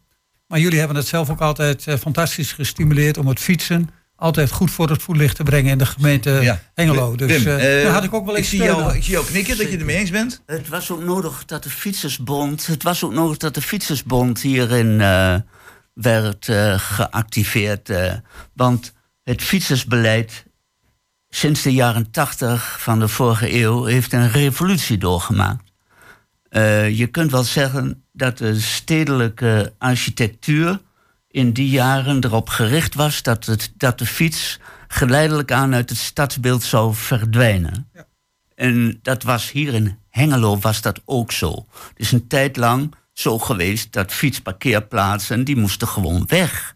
[0.51, 4.71] Maar jullie hebben het zelf ook altijd eh, fantastisch gestimuleerd om het fietsen altijd goed
[4.71, 6.61] voor het voetlicht te brengen in de gemeente Ja.
[6.73, 7.15] Hengelo.
[7.15, 9.03] Dus Wim, eh, eh, daar had ik ook wel ik eens zie, steun jou, ik
[9.03, 10.41] zie jou knikken dat je het ermee eens bent.
[10.45, 15.01] Het was ook nodig dat de Fietsersbond, het was ook nodig dat de Fietsersbond hierin
[15.01, 15.35] eh,
[15.93, 17.89] werd geactiveerd.
[17.89, 18.13] eh,
[18.53, 20.45] want het fietsersbeleid
[21.29, 25.70] sinds de jaren tachtig van de vorige eeuw heeft een revolutie doorgemaakt.
[26.51, 30.79] Eh, je kunt wel zeggen dat de stedelijke architectuur
[31.27, 35.97] in die jaren erop gericht was dat, het, dat de fiets geleidelijk aan uit het
[35.97, 37.89] stadsbeeld zou verdwijnen.
[38.55, 41.65] En dat was hier in Hengelo was dat ook zo.
[41.71, 46.75] Het is een tijd lang zo geweest dat fietsparkeerplaatsen, die moesten gewoon weg.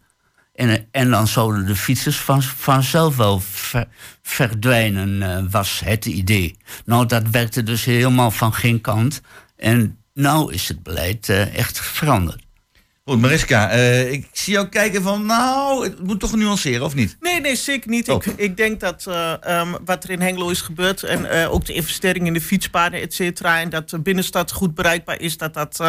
[0.54, 3.88] En, en dan zouden de fietsers van, vanzelf wel ver-
[4.22, 6.56] verdwijnen, eh, was het idee.
[6.84, 9.20] Nou, dat werkte dus helemaal van geen kant.
[9.56, 12.45] En nou is het beleid eh, echt veranderd.
[13.08, 17.16] Goed, Mariska, eh, ik zie jou kijken van, nou, het moet toch nuanceren, of niet?
[17.20, 18.08] Nee, nee, zeker niet.
[18.08, 18.24] Oh.
[18.24, 21.02] Ik, ik denk dat eh, ehm, wat er in Hengelo is gebeurd...
[21.02, 23.60] en eh, ook de investering in de fietspaden, et cetera...
[23.60, 25.36] en dat de binnenstad goed bereikbaar is...
[25.36, 25.82] dat dat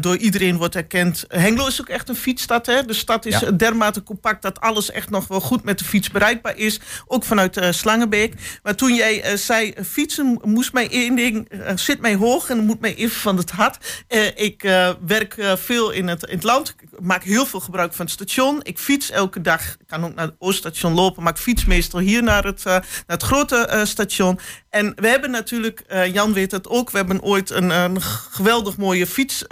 [0.00, 1.24] door iedereen wordt erkend.
[1.28, 2.66] Hengelo is ook echt een fietsstad.
[2.66, 2.84] Hè?
[2.84, 3.50] De stad is Ja.
[3.50, 4.42] dermate compact...
[4.42, 6.80] dat alles echt nog wel goed met de fiets bereikbaar is.
[7.06, 8.34] Ook vanuit Slangenbeek.
[8.62, 11.48] Maar toen jij zei, fietsen moest mij één ding...
[11.74, 14.04] zit mij hoog en moet mij even van het hart.
[14.34, 14.62] Ik
[15.06, 16.74] werk veel in het, in het land.
[16.80, 18.60] Ik maak heel veel gebruik van het station.
[18.62, 19.62] Ik fiets elke dag.
[19.62, 21.22] Ik kan ook naar het Ooststation lopen.
[21.22, 24.38] Maar ik fiets meestal hier naar het, eh, naar het grote eh, station.
[24.70, 26.90] En we hebben natuurlijk, eh, Jan weet het ook...
[26.90, 29.44] we hebben ooit een, een geweldig mooie fiets...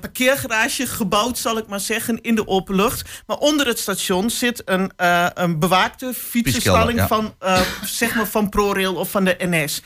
[0.00, 3.22] parkeergarage gebouwd, zal ik maar zeggen, in de open lucht.
[3.26, 4.92] Maar onder het station zit een,
[5.34, 7.06] een bewaakte fietsenstalling ja.
[7.06, 7.34] van,
[7.84, 9.82] zeg maar van ProRail of van de NS.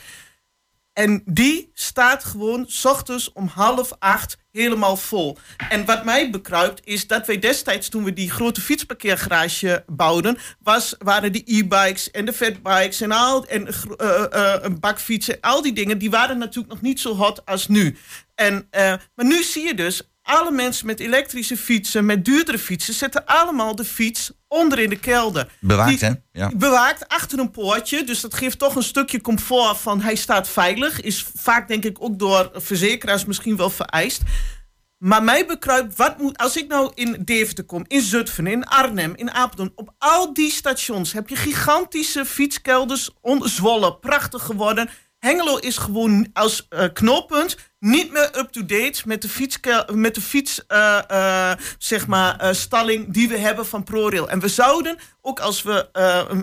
[0.93, 5.37] En die staat gewoon 's ochtends om half acht helemaal vol.
[5.69, 10.95] En wat mij bekruipt is dat wij destijds, toen we die grote fietsparkeergarage bouwden, was,
[10.99, 15.61] waren die e-bikes en de fatbikes en, al, en gro- eh, eh, een bakfietsen, al
[15.61, 17.97] die dingen, die waren natuurlijk nog niet zo hot als nu.
[18.35, 22.93] En, eh, maar nu zie je dus, alle mensen met elektrische fietsen, met duurdere fietsen,
[22.93, 25.51] zetten allemaal de fiets onder in de kelder.
[25.59, 26.11] Bewaakt, hè?
[26.31, 26.51] Ja.
[26.55, 28.03] bewaakt achter een poortje.
[28.03, 31.01] Dus dat geeft toch een stukje comfort van hij staat veilig.
[31.01, 34.21] Is vaak denk ik ook door verzekeraars misschien wel vereist.
[34.97, 39.13] Maar mij bekruipt, wat moet, als ik nou in Deventer kom, in Zutphen, in Arnhem,
[39.15, 44.89] in Apeldoorn, op al die stations heb je gigantische fietskelders, Zwolle, prachtig geworden.
[45.19, 50.65] Hengelo is gewoon als eh, knooppunt niet meer up-to-date met de fietskel- met de fiets,
[50.67, 54.29] eh, eh, zeg maar, stalling die we hebben van ProRail.
[54.29, 55.89] En we zouden, ook als we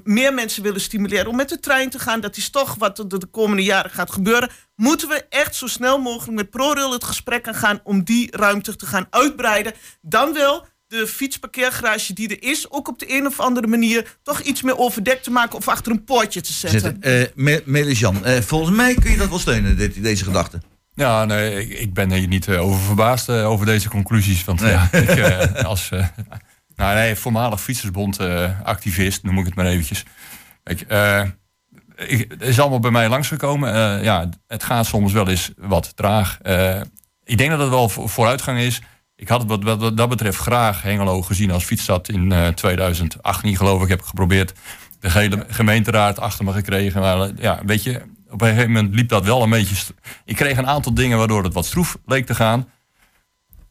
[0.05, 3.07] meer mensen willen stimuleren om met de trein te gaan, dat is toch wat de,
[3.07, 7.49] de komende jaren gaat gebeuren, moeten we echt zo snel mogelijk met ProRail het gesprek
[7.49, 9.73] aan gaan om die ruimte te gaan uitbreiden.
[10.01, 14.41] Dan wel de fietsparkeergarage die er is, ook op de een of andere manier toch
[14.41, 16.81] iets meer overdekt te maken of achter een poortje te zetten.
[16.81, 17.73] Zitten.
[17.75, 20.61] Eh, Jan, eh, volgens mij kun je dat wel steunen, dit, deze gedachte.
[20.95, 24.45] Ja, nee, ik, ik ben hier niet eh, over verbaasd over deze conclusies.
[24.45, 24.71] Want Nee.
[24.73, 26.07] ja, ik, eh, als eh,
[26.77, 30.05] nou, nee, voormalig fietsersbond-activist, noem ik het maar eventjes.
[30.63, 31.23] Kijk, eh,
[31.97, 33.75] ik, het is allemaal bij mij langsgekomen.
[33.75, 36.39] Eh, ja, het gaat soms wel eens wat traag.
[36.43, 36.81] Eh,
[37.25, 38.81] ik denk dat het wel vo- vooruitgang is.
[39.17, 43.57] Ik had wat, wat, wat dat betreft graag Hengelo gezien als fietsstad in eh 2018,
[43.57, 43.89] geloof ik.
[43.89, 44.53] Heb ik geprobeerd
[45.01, 47.01] de hele gemeenteraad achter me gekregen.
[47.01, 49.95] Maar eh, ja, weet je, op een gegeven moment liep dat wel een beetje.
[50.25, 52.69] Ik kreeg een aantal dingen waardoor het wat stroef leek te gaan.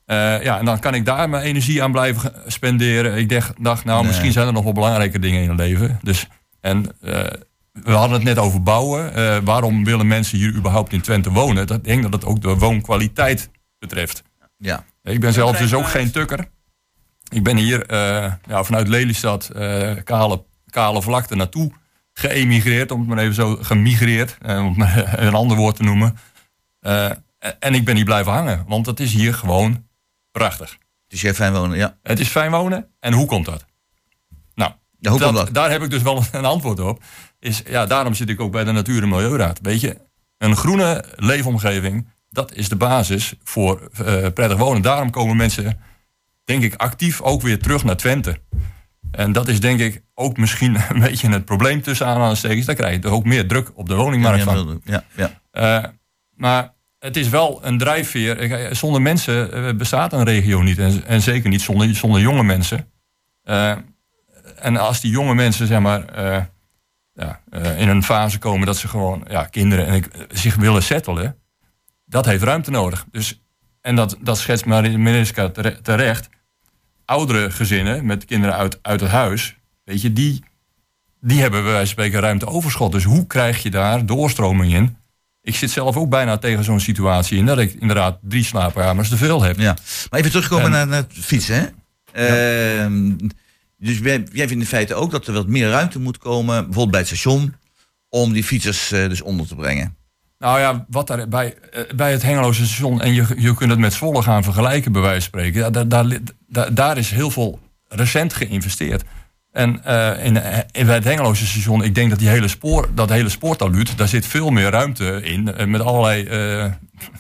[0.05, 3.17] Eh, ja, en dan kan ik daar mijn energie aan blijven spenderen.
[3.17, 4.08] Ik dacht, dacht nou, Nee.
[4.08, 5.99] misschien zijn er nog wel belangrijke dingen in het leven.
[6.01, 6.27] Dus,
[6.62, 6.95] en
[7.71, 9.13] we hadden het net over bouwen.
[9.45, 11.67] Waarom willen mensen hier überhaupt in Twente wonen?
[11.67, 14.23] Dat, ik denk dat het ook de woonkwaliteit betreft.
[14.58, 14.86] Ja.
[15.05, 16.47] Ik ben zelf dus ook geen tukker.
[17.31, 21.71] Ik ben hier eh, ja, vanuit Lelystad, eh, kale, kale vlakte, naartoe
[22.13, 22.91] geëmigreerd.
[22.91, 26.17] Om het maar even zo gemigreerd, eh, om het een ander woord te noemen.
[26.79, 27.11] Eh,
[27.59, 29.87] en ik ben hier blijven hangen, want het is hier gewoon
[30.31, 30.71] prachtig.
[31.03, 31.97] Het is jij fijn wonen, ja.
[32.03, 32.87] Het is fijn wonen.
[32.99, 33.65] En hoe komt dat?
[34.55, 35.53] Nou, Ja, hoe dat- komt dat?
[35.55, 37.03] daar heb ik dus wel een antwoord op.
[37.39, 39.59] Is, ja, daarom zit ik ook bij de Natuur- en Milieuraad.
[39.61, 39.97] Weet je,
[40.37, 44.81] een groene leefomgeving, dat is de basis voor eh, prettig wonen.
[44.81, 45.79] Daarom komen mensen,
[46.43, 48.38] denk ik, actief ook weer terug naar Twente.
[49.11, 52.65] En dat is denk ik ook misschien een beetje het probleem tussen aanhalingstekens.
[52.65, 54.81] Daar krijg je ook meer druk op de woningmarkt van.
[54.83, 55.41] ja, ja.
[55.83, 55.89] Eh,
[56.35, 58.39] maar het is wel een drijfveer.
[58.39, 60.77] Ik- Zonder mensen eh, bestaat een regio niet.
[60.77, 62.91] En, en zeker niet zonder, zonder jonge mensen.
[63.43, 63.75] Eh,
[64.59, 66.43] en als die jonge mensen zeg maar, eh,
[67.13, 70.83] ja, eh, in een fase komen dat ze gewoon ja, kinderen en ik, zich willen
[70.83, 71.38] settelen,
[72.05, 73.05] dat heeft ruimte nodig.
[73.11, 73.41] Dus,
[73.81, 76.29] en dat, dat schetst Mariska tere- terecht.
[77.05, 80.43] Oudere gezinnen met kinderen uit, uit het huis, weet je, die,
[81.21, 82.91] die hebben bij wijze van spreken ruimte overschot.
[82.91, 84.97] Dus hoe krijg je daar doorstroming in?
[85.41, 89.17] Ik zit zelf ook bijna tegen zo'n situatie in dat ik inderdaad drie slaapkamers te
[89.17, 89.59] veel heb.
[89.59, 89.77] Ja.
[90.09, 91.67] Maar even terugkomen En- naar, naar het fietsen, hè?
[92.83, 93.11] Ehm,
[93.77, 96.91] dus jij, jij vindt in feite ook dat er wat meer ruimte moet komen, bijvoorbeeld
[96.91, 97.55] bij het station,
[98.09, 99.95] om die fietsers eh, dus onder te brengen.
[100.45, 103.79] Nou ja, wat daar bij, eh, bij het Hengeloze station, en je, je kunt het
[103.79, 105.71] met Zwolle gaan vergelijken, bij wijze van spreken.
[105.73, 105.88] Daar,
[106.47, 109.03] daar, daar, is heel veel recent geïnvesteerd.
[109.51, 112.89] En eh, in, eh, in bij het Hengeloze station, ik denk dat die hele spoor,
[112.93, 115.69] dat hele spoortaluut, daar zit veel meer ruimte in.
[115.69, 116.27] met allerlei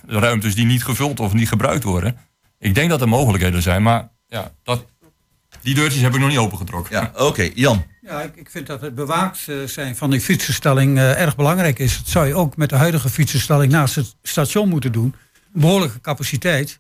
[0.07, 2.17] ruimtes die niet gevuld of niet gebruikt worden.
[2.59, 4.85] Ik denk dat er mogelijkheden zijn, maar ja, dat,
[5.61, 6.95] die deurtjes heb ik nog niet opengetrokken.
[6.95, 7.49] Ja, oké.
[7.53, 7.85] Jan.
[8.07, 11.79] Ja, ik, ik vind dat het bewaakt eh, zijn van die fietsenstalling eh, erg belangrijk
[11.79, 11.97] is.
[11.97, 15.15] Dat zou je ook met de huidige fietsenstalling naast het station moeten doen.
[15.53, 16.79] Behoorlijke capaciteit.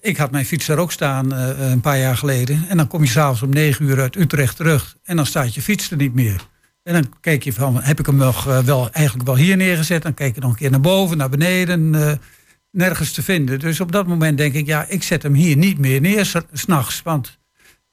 [0.00, 2.64] Ik had mijn fiets daar ook staan eh, een paar jaar geleden.
[2.68, 4.96] En dan kom je s'avonds om negen uur uit Utrecht terug.
[5.04, 6.46] En dan staat je fiets er niet meer.
[6.82, 10.02] En dan kijk je van, heb ik hem nog wel, eigenlijk wel hier neergezet?
[10.02, 11.90] Dan kijk je nog een keer naar boven, naar beneden.
[12.70, 13.58] nergens te vinden.
[13.58, 17.02] Dus op dat moment denk ik, ja, ik zet hem hier niet meer neer s'nachts.
[17.02, 17.38] Want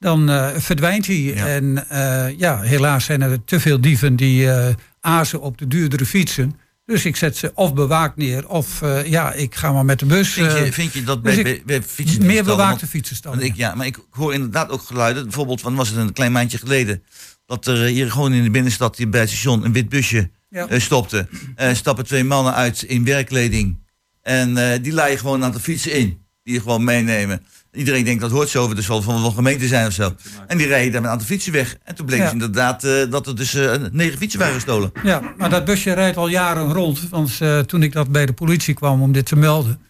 [0.04, 1.16] dan eh, verdwijnt hij.
[1.16, 1.46] Ja.
[1.46, 6.06] En eh, ja, helaas zijn er te veel dieven die eh azen op de duurdere
[6.06, 6.58] fietsen.
[6.86, 10.28] Dus ik zet ze of bewaakt neer, of ja, ik ga maar met de bus.
[10.32, 13.40] Vind je, vind je dat dus bij, ik- bij, bij fietsen meer bewaakte fietsenstallen.
[13.40, 15.22] ik, ja, maar ik hoor inderdaad ook geluiden.
[15.22, 17.02] Bijvoorbeeld, van was het een klein maandje geleden.
[17.46, 20.78] Dat er hier gewoon in de binnenstad hier bij het station een wit busje Ja.
[20.78, 21.28] stopte.
[21.72, 23.78] Stappen twee mannen uit in werkkleding.
[24.22, 26.18] En die laaien gewoon aan de fietsen in.
[26.42, 27.42] die je gewoon meenemen.
[27.74, 30.14] Iedereen denkt dat hoort zo, dus wel van een gemeente zijn of zo.
[30.46, 31.76] En die rijden daar met een aantal fietsen weg.
[31.84, 32.24] En toen bleek Ja.
[32.24, 34.92] dus inderdaad eh, dat er dus eh, negen fietsen waren gestolen.
[35.02, 37.08] Ja, maar dat busje rijdt al jaren rond.
[37.08, 39.80] Want eh, toen ik dat bij de politie kwam om dit te melden.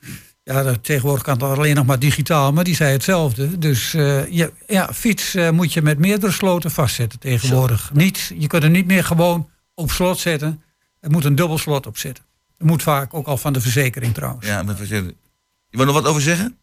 [0.43, 3.59] Ja, dat, tegenwoordig kan het alleen nog maar digitaal, maar die zei hetzelfde.
[3.59, 7.91] Dus je, ja, fiets moet je met meerdere sloten vastzetten tegenwoordig.
[7.93, 10.63] Niet, je kunt er niet meer gewoon op slot zetten.
[11.01, 12.25] Er moet een dubbel slot op zitten.
[12.59, 14.47] Dat moet vaak ook al van de verzekering trouwens.
[14.47, 15.15] Ja, maar je
[15.71, 16.59] wil nog wat over zeggen?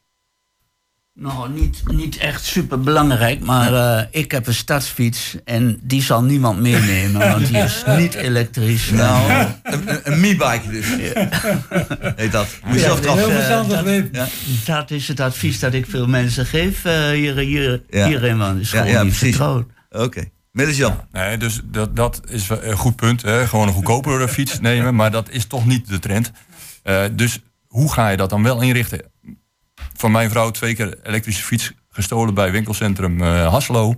[1.22, 6.24] Nou, niet, niet echt super belangrijk, maar eh, ik heb een stadsfiets en die zal
[6.24, 8.90] niemand meenemen, want die is niet elektrisch.
[8.90, 9.32] Nou,
[9.64, 10.86] een, een, een me-bike dus.
[12.22, 12.48] Heet dat.
[12.64, 13.24] Moet je zelf dat trappen.
[13.24, 14.10] is, eh, verstandig, dat- Wim.
[14.12, 14.28] Ja.
[14.66, 18.08] Dat is het advies dat ik veel mensen geef eh, hier, hier, Ja.
[18.08, 19.66] hierin, want het is Ja, gewoon ja, niet vertrouwd.
[19.90, 20.24] Oké.
[20.52, 21.00] Midden Jan.
[21.12, 23.22] Nee, dus dat, dat is een goed punt.
[23.22, 23.48] Hè?
[23.48, 26.32] Gewoon een goedkopere fiets nemen, maar dat is toch niet de trend.
[26.84, 29.02] Eh, dus hoe ga je dat dan wel inrichten?
[29.94, 33.96] Van mijn vrouw twee keer elektrische fiets gestolen bij winkelcentrum eh Haslo.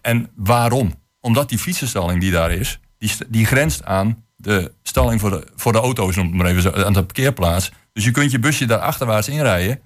[0.00, 0.94] En waarom?
[1.20, 5.72] Omdat die fietsenstalling die daar is, die, die grenst aan de stalling voor de, voor
[5.72, 7.70] de auto's, noem het maar even zo, aan de parkeerplaats.
[7.92, 9.80] Dus je kunt je busje daar achterwaarts inrijden.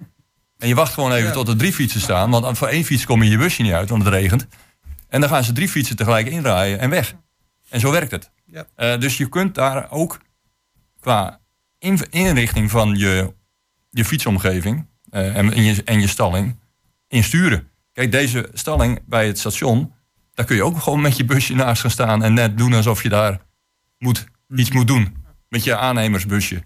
[0.57, 2.29] En je wacht gewoon even tot er drie fietsen staan.
[2.29, 4.47] Want voor één fiets kom je je busje niet uit, want het regent.
[5.07, 7.15] En dan gaan ze drie fietsen tegelijk inrijden en weg.
[7.69, 8.31] En zo werkt het.
[8.45, 8.65] Ja.
[8.75, 10.19] Eh, dus je kunt daar ook
[10.99, 11.39] qua
[11.79, 13.33] in- inrichting van je,
[13.89, 16.59] je fietsomgeving eh, en, je, en je stalling
[17.07, 17.67] in sturen.
[17.91, 19.93] Kijk, deze stalling bij het station,
[20.33, 23.03] daar kun je ook gewoon met je busje naast gaan staan en net doen alsof
[23.03, 23.41] je daar
[23.97, 25.15] moet, iets moet doen.
[25.49, 26.63] Met je aannemersbusje.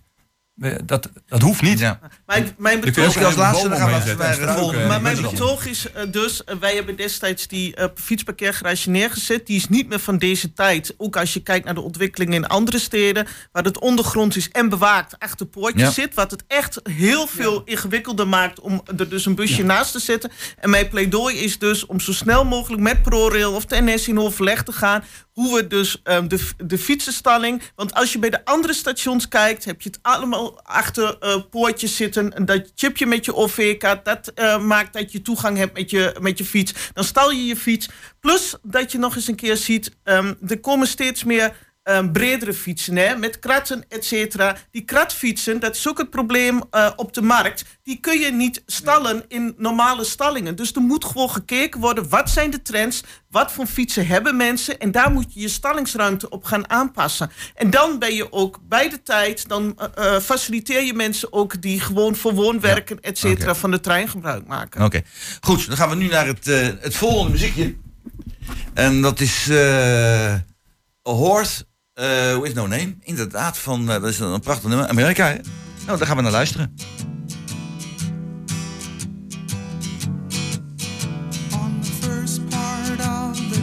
[0.86, 1.80] Dat, dat hoeft niet.
[1.80, 2.00] Ja.
[2.26, 6.56] Mijn, mijn betoog, als laatste, dan gaan we maar mijn betoog is eh, dus, eh,
[6.56, 9.46] wij hebben destijds die eh, fietsparkeergarage neergezet.
[9.48, 10.94] Die is niet meer van deze tijd.
[10.98, 14.70] Ook als je kijkt naar de ontwikkelingen in andere steden, waar het ondergrond is en
[14.70, 15.92] bewaakt achter poortjes Ja.
[15.92, 16.14] zit.
[16.14, 20.32] Wat het echt heel veel ingewikkelder maakt om er dus een busje naast te zetten.
[20.60, 24.20] En mijn pleidooi is dus om zo snel mogelijk met ProRail of de NS in
[24.20, 25.04] overleg te gaan.
[25.32, 27.62] Hoe we dus ehm, de, de fietsenstalling.
[27.76, 31.96] Want als je bij de andere stations kijkt, heb je het allemaal achter eh, poortjes
[31.96, 32.34] zitten.
[32.34, 36.16] En dat chipje met je OV-kaart, dat eh, maakt dat je toegang hebt met je,
[36.20, 36.74] met je fiets.
[36.94, 37.90] Dan stal je je fiets.
[38.20, 41.56] Plus dat je nog eens een keer ziet, ehm, er komen steeds meer
[41.88, 44.58] ehm, bredere fietsen, hè, met kratten, et cetera.
[44.72, 47.66] Die kratfietsen, dat is ook het probleem eh, op de markt.
[47.84, 50.56] Die kun je niet stallen in normale stallingen.
[50.56, 53.04] Dus er moet gewoon gekeken worden, wat zijn de trends?
[53.30, 54.80] Wat voor fietsen hebben mensen?
[54.80, 57.32] En daar moet je je stallingsruimte op gaan aanpassen.
[57.56, 61.62] En dan ben je ook bij de tijd, dan eh, eh, faciliteer je mensen ook
[61.62, 64.84] die gewoon voor woonwerken, et cetera, van de trein gebruik maken.
[64.84, 65.02] Oké.
[65.42, 66.46] Goed, dan gaan we nu naar het,
[66.80, 67.76] het volgende muziekje.
[68.74, 71.66] En dat is A Horse
[71.98, 72.96] eh With No Name.
[73.02, 74.88] Inderdaad, van, eh, dat is een prachtig nummer.
[74.88, 75.36] Amerika, hè?
[75.86, 76.74] Nou, daar gaan we naar luisteren.
[81.52, 83.58] On the first part of the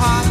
[0.00, 0.29] hot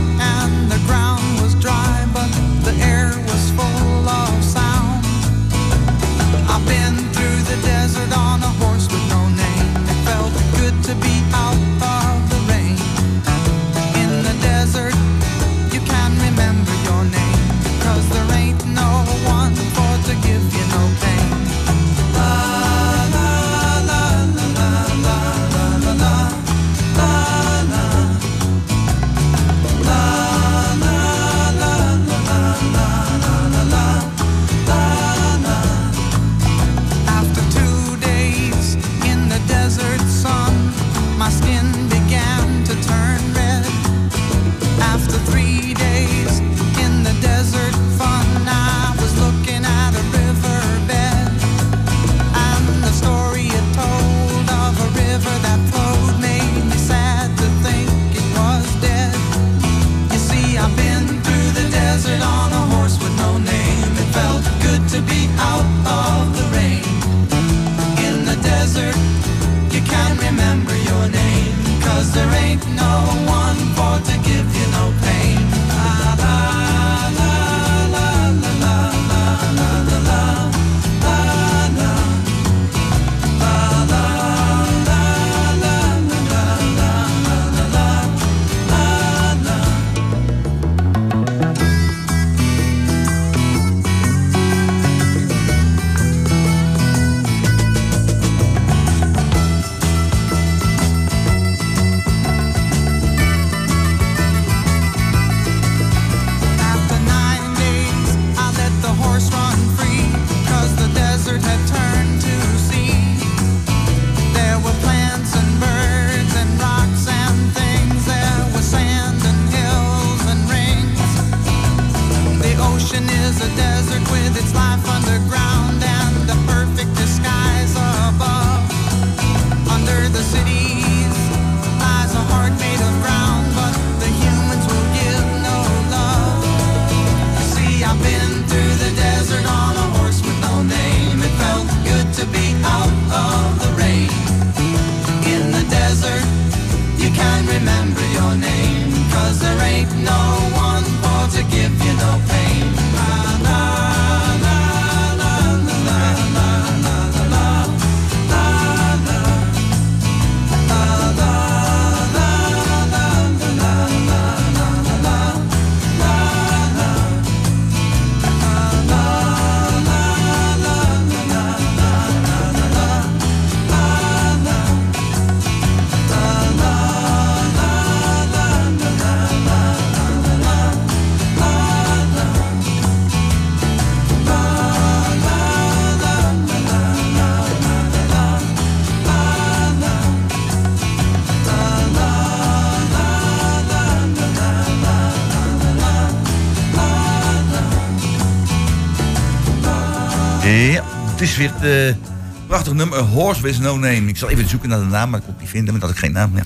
[202.75, 204.07] prachtig nummer Horse with No Name.
[204.07, 205.89] Ik zal even zoeken naar de naam, maar ik kon het niet vinden, maar dat
[205.89, 206.35] ik geen naam.
[206.35, 206.43] Ja.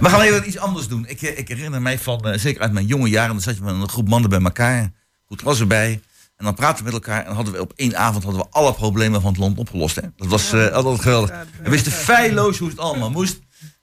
[0.00, 1.06] We gaan even iets anders doen.
[1.08, 3.62] Ik, eh, ik herinner mij van, eh, zeker uit mijn jonge jaren, dan zat je
[3.62, 4.92] met een groep mannen bij elkaar.
[5.26, 6.00] Goed glas erbij.
[6.36, 8.72] En dan praten we met elkaar en hadden we op één avond hadden we alle
[8.72, 9.96] problemen van het land opgelost.
[9.96, 10.02] Hè?
[10.16, 11.30] Dat was eh, altijd geweldig.
[11.62, 13.38] We wisten feilloos hoe het allemaal moest.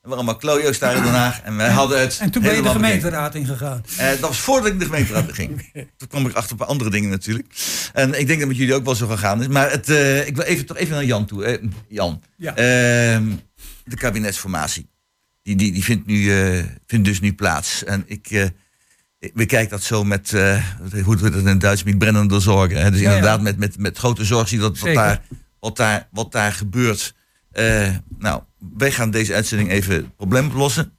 [0.08, 2.56] We waren allemaal klojo's daar in Den Haag en wij hadden het En toen ben
[2.56, 3.84] je de gemeenteraad ingegaan.
[3.98, 5.72] Eh, dat was voordat ik de gemeenteraad ging.
[5.98, 7.48] Toen kwam ik achter op andere dingen natuurlijk.
[7.94, 9.48] En ik denk dat met jullie ook wel zo gegaan is.
[9.48, 11.46] Maar het, eh, ik wil even, toch even naar Jan toe.
[11.46, 12.56] Eh, Jan, Ja.
[12.56, 13.26] Ehm,
[13.84, 14.90] de kabinetsformatie.
[15.44, 16.32] Die, die, die vindt, nu,
[16.86, 17.84] vindt dus nu plaats.
[17.84, 18.52] En ik,
[19.34, 20.64] bekijk dat zo met, eh,
[21.04, 22.82] hoe het in het Duits met brennende zorgen.
[22.82, 22.92] Hè?
[22.92, 23.16] Dus Ja, ja.
[23.16, 25.02] inderdaad met, met, met grote zorg zie je dat wat Zeker.
[25.02, 25.22] daar,
[25.60, 27.16] wat, daar, wat daar gebeurt.
[28.18, 30.92] Nou, wij gaan deze uitzending even het probleem oplossen.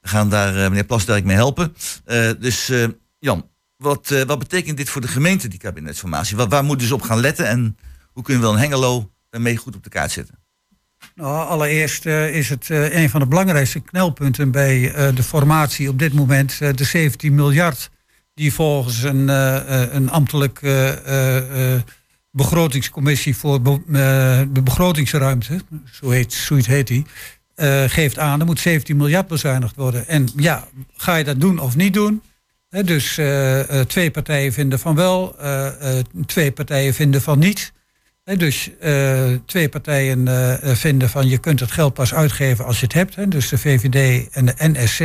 [0.00, 1.74] We gaan daar eh, meneer Plasterk mee helpen.
[2.04, 2.84] Eh, dus eh,
[3.18, 6.36] Jan, wat, wat betekent dit voor de gemeente, die kabinetsformatie?
[6.36, 7.76] Wat, waar moeten ze op gaan letten en
[8.12, 10.40] hoe kunnen we dan Hengelo daarmee goed op de kaart zetten?
[11.14, 16.58] Nou, allereerst is het een van de belangrijkste knelpunten bij de formatie op dit moment
[16.58, 17.90] de 17 miljard
[18.34, 19.28] die volgens een,
[19.96, 20.60] een ambtelijk
[22.32, 23.62] begrotingscommissie voor eh,
[24.52, 25.60] de begrotingsruimte,
[25.92, 27.06] zo heet, zoiets heet die,
[27.54, 30.08] eh, geeft aan, er moet 17 miljard bezuinigd worden.
[30.08, 32.22] En ja, ga je dat doen of niet doen?
[32.84, 35.36] Dus eh, twee partijen vinden van wel,
[36.26, 37.72] twee partijen vinden van niet.
[38.24, 38.70] Dus
[39.46, 40.28] twee partijen
[40.76, 43.30] vinden van je kunt het geld pas uitgeven als je het hebt.
[43.30, 45.00] Dus de VVD en de NSC.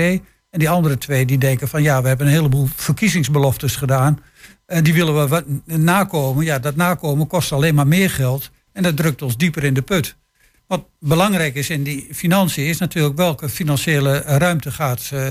[0.49, 4.19] En die andere twee die denken van ja, we hebben een heleboel verkiezingsbeloftes gedaan.
[4.67, 6.45] En die willen we wat nakomen.
[6.45, 8.51] Ja, dat nakomen kost alleen maar meer geld.
[8.73, 10.15] En dat drukt ons dieper in de put.
[10.67, 15.27] Wat belangrijk is in die financiën is natuurlijk welke financiële ruimte gaat eh,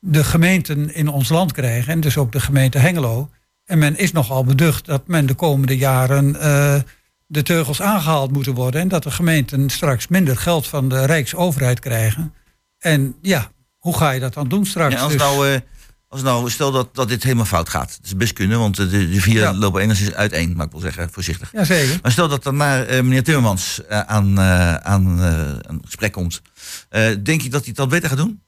[0.00, 1.92] de gemeenten in ons land krijgen.
[1.92, 3.30] En dus ook de gemeente Hengelo.
[3.64, 6.80] En men is nogal beducht dat men de komende jaren eh,
[7.26, 8.80] de teugels aangehaald moeten worden.
[8.80, 12.34] En dat de gemeenten straks minder geld van de Rijksoverheid krijgen.
[12.78, 14.94] En ja, hoe ga je dat dan doen straks?
[14.94, 15.60] Ja, als, Dus- nou, eh,
[16.08, 17.88] als nou, stel dat, dat dit helemaal fout gaat.
[17.96, 19.54] Dat is best kunnen, want de, de vier Ja.
[19.54, 21.52] lopen enigszins uiteen, mag ik wel zeggen, voorzichtig.
[21.52, 21.98] Jazeker.
[22.02, 26.42] Maar stel dat daarna eh, meneer Timmermans eh, aan, eh, aan eh, een gesprek komt.
[26.88, 28.40] Eh, denk je dat hij dat beter gaat doen?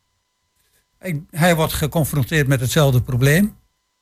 [1.00, 3.56] Ik- hij wordt geconfronteerd met hetzelfde probleem.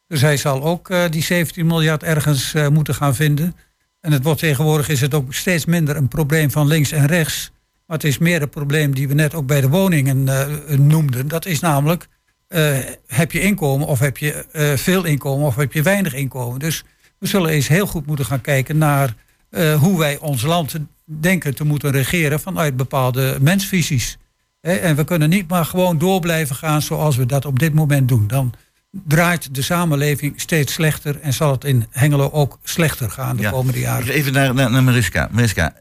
[0.07, 3.57] Dus hij zal ook eh, die 17 miljard ergens eh, moeten gaan vinden.
[4.01, 7.51] En het wordt tegenwoordig is het ook steeds minder een probleem van links en rechts.
[7.87, 11.29] Maar het is meer een probleem die we net ook bij de woningen eh, noemden.
[11.29, 12.07] Dat is namelijk,
[12.49, 16.59] eh, heb je inkomen of heb je eh, veel inkomen of heb je weinig inkomen.
[16.59, 16.85] Dus
[17.19, 19.15] we zullen eens heel goed moeten gaan kijken naar
[19.51, 20.75] eh, hoe wij ons land
[21.05, 24.19] denken te moeten regeren vanuit bepaalde mensvisies.
[24.61, 28.09] En we kunnen niet maar gewoon door blijven gaan zoals we dat op dit moment
[28.09, 28.27] doen.
[28.27, 28.55] Dan
[28.91, 33.51] draait de samenleving steeds slechter en zal het in Hengelo ook slechter gaan de Ja.
[33.51, 34.09] komende jaren.
[34.13, 35.29] Even naar, naar, naar Mariska.
[35.33, 35.75] Mariska,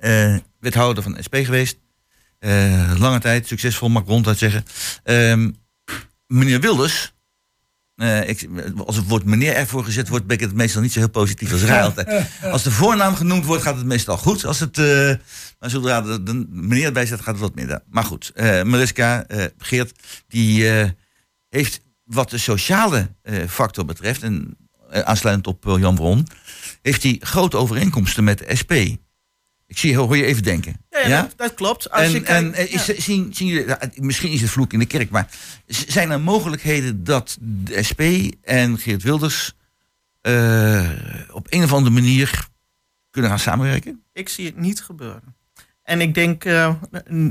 [0.59, 1.77] wethouder van SP geweest.
[2.97, 4.63] Lange tijd, succesvol, mag ik ronduit zeggen.
[5.03, 5.49] Ehm,
[6.27, 7.15] meneer Wilders,
[7.95, 8.47] eh, ik,
[8.85, 11.51] als het woord meneer ervoor gezet wordt, ben ik het meestal niet zo heel positief
[11.51, 12.29] als raar altijd.
[12.51, 14.45] Als de voornaam genoemd wordt, gaat het meestal goed.
[14.45, 15.13] Als het, eh,
[15.59, 17.81] maar zodra de, de meneer erbij staat, gaat het wat minder.
[17.89, 20.89] Maar goed, eh, Mariska, eh, Geert, die eh,
[21.49, 24.57] heeft wat de sociale eh, factor betreft, en
[24.89, 26.27] eh, aansluitend op eh, Jan Bron,
[26.81, 28.73] heeft hij grote overeenkomsten met de SP.
[29.67, 30.85] Ik zie, hoor je even denken.
[30.89, 31.91] Ja, ja, Dat, dat klopt.
[31.91, 32.93] Als je En, kijkt- en eh, is, ja.
[33.01, 35.27] zien, zien jullie, ja, misschien is het vloek in de kerk, maar
[35.67, 38.01] zijn er mogelijkheden dat de SP
[38.41, 39.53] en Geert Wilders
[40.21, 40.89] eh,
[41.31, 42.47] op een of andere manier
[43.09, 44.03] kunnen gaan samenwerken?
[44.13, 45.35] Ik zie het niet gebeuren.
[45.83, 46.73] En ik denk eh,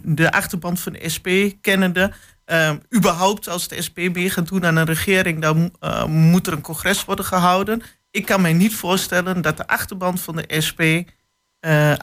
[0.03, 1.29] de achterband van de SP
[1.61, 2.13] kennende.
[2.45, 5.73] eh, überhaupt als de SP mee gaat doen aan een regering, dan
[6.09, 7.83] moet er een congres worden gehouden.
[8.11, 10.81] Ik kan mij niet voorstellen dat de achterband van de SP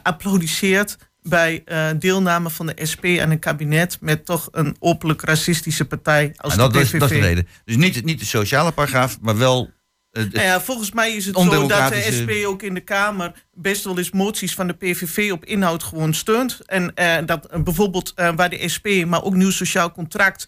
[0.02, 5.84] applaudisseert bij eh, deelname van de SP aan een kabinet met toch een openlijk racistische
[5.84, 6.98] partij als En dat, de is, PVV.
[6.98, 7.46] dat is de reden.
[7.64, 9.70] Dus niet, niet de sociale paragraaf, maar wel...
[10.10, 13.32] eh, Nou ja, volgens mij is het zo dat de SP ook in de Kamer
[13.52, 16.60] best wel eens moties van de PVV op inhoud gewoon steunt.
[16.66, 16.92] En
[17.26, 20.46] dat bijvoorbeeld waar de SP, maar ook nieuw sociaal contract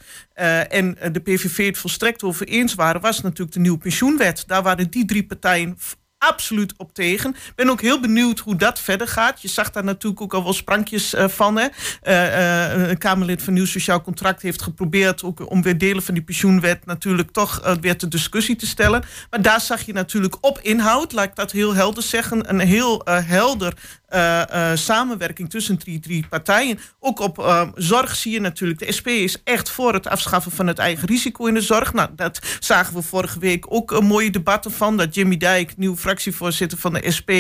[0.69, 4.45] en de PVV het volstrekt over eens waren, was natuurlijk de nieuwe pensioenwet.
[4.47, 5.79] Daar waren die drie partijen
[6.19, 7.31] absoluut op tegen.
[7.31, 9.43] Ik ben ook heel benieuwd hoe dat verder gaat.
[9.43, 11.57] Je zag daar natuurlijk ook al wel sprankjes eh, van.
[11.57, 11.67] Hè.
[12.03, 16.15] Eh, eh, een Kamerlid van Nieuw Sociaal Contract heeft geprobeerd ook om weer delen van
[16.15, 19.05] die pensioenwet natuurlijk toch weer ter discussie te stellen.
[19.31, 23.01] Maar daar zag je natuurlijk op inhoud, laat ik dat heel helder zeggen, een heel
[23.05, 23.75] helder
[24.75, 26.79] samenwerking tussen die drie partijen.
[27.01, 30.79] Ook op zorg zie je natuurlijk, de SP is echt voor het afschaffen van het
[30.79, 31.93] eigen risico in de zorg.
[31.93, 34.97] Nou, dat zagen we vorige week ook een mooie debatten van.
[34.97, 37.31] Dat Jimmy Dijk, nieuw fractievoorzitter van de SP,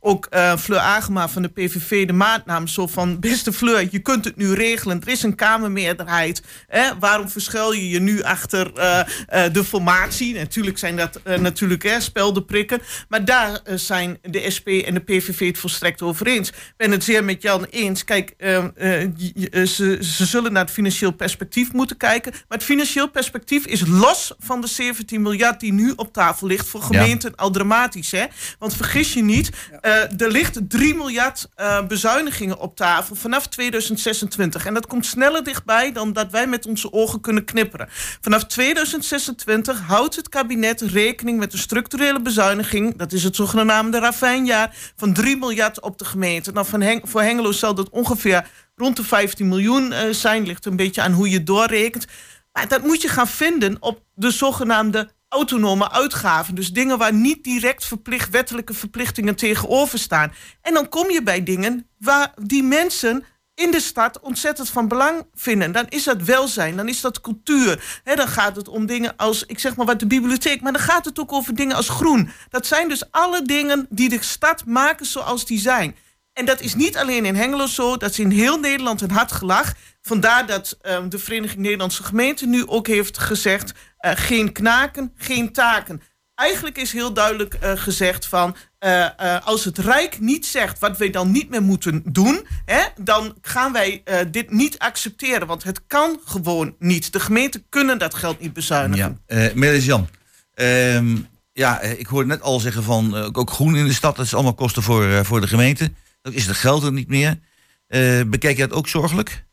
[0.00, 2.66] ook eh Fleur Agema van de PVV de maat nam.
[2.66, 5.00] Zo van, beste Fleur, je kunt het nu regelen.
[5.00, 6.42] Er is een Kamermeerderheid.
[6.68, 6.98] Hè?
[6.98, 10.34] Waarom verschuil je je nu achter eh, eh, de formatie?
[10.34, 12.80] Natuurlijk zijn dat natuurlijk hè, speldenprikken.
[13.08, 16.48] Maar daar zijn de SP en de PVV het volstrekt over eens.
[16.48, 18.04] Ik ben het zeer met Jan eens.
[18.04, 22.32] Kijk, eh, eh, je- je- eh, ze, ze zullen naar het financieel perspectief moeten kijken.
[22.32, 26.66] Maar het financieel perspectief is los van de 17 miljard die nu op tafel ligt
[26.68, 28.10] voor gemeenten al dramatisch.
[28.16, 28.26] Hè?
[28.58, 29.50] Want vergis je niet,
[29.80, 34.66] eh, er ligt 3 miljard eh, bezuinigingen op tafel vanaf 2026.
[34.66, 37.88] En dat komt sneller dichtbij dan dat wij met onze ogen kunnen knipperen.
[38.20, 42.96] Vanaf 2026 houdt het kabinet rekening met een structurele bezuiniging.
[42.96, 46.52] Dat is het zogenaamde ravijnjaar van 3 miljard op de gemeente.
[46.52, 50.46] Nou, van Heng- voor Hengelo zal dat ongeveer rond de 15 miljoen eh, zijn.
[50.46, 52.06] Ligt een beetje aan hoe je doorrekent.
[52.52, 56.54] Maar dat moet je gaan vinden op de zogenaamde autonome uitgaven.
[56.54, 60.32] Dus dingen waar niet direct verplicht, wettelijke verplichtingen tegenover staan.
[60.62, 63.24] En dan kom je bij dingen waar die mensen
[63.54, 65.72] in de stad ontzettend van belang vinden.
[65.72, 68.00] Dan is dat welzijn, dan is dat cultuur.
[68.04, 70.60] Hè, dan gaat het om dingen als, ik zeg maar wat, de bibliotheek.
[70.60, 72.30] Maar dan gaat het ook over dingen als groen.
[72.50, 75.96] Dat zijn dus alle dingen die de stad maken zoals die zijn.
[76.36, 79.32] En dat is niet alleen in Hengelo zo, dat is in heel Nederland een hard
[79.32, 79.74] gelach.
[80.02, 83.72] Vandaar dat ehm, de Vereniging Nederlandse Gemeenten nu ook heeft gezegd...
[83.98, 86.02] eh, geen knaken, geen taken.
[86.34, 88.56] Eigenlijk is heel duidelijk eh, gezegd van...
[88.78, 89.06] eh,
[89.44, 92.46] als het Rijk niet zegt wat wij dan niet meer moeten doen...
[92.64, 95.46] Hè, dan gaan wij dit niet accepteren.
[95.46, 97.12] Want het kan gewoon niet.
[97.12, 99.20] De gemeenten kunnen dat geld niet bezuinigen.
[99.26, 100.08] Ja, Melis Jan.
[100.54, 101.16] Ehm,
[101.52, 104.54] ja, ik hoorde net al zeggen van ook groen in de stad, dat is allemaal
[104.54, 105.90] kosten voor, voor de gemeente.
[106.26, 107.38] Dan is het geld er niet meer.
[107.86, 109.46] Eh, bekijk je dat ook zorgelijk?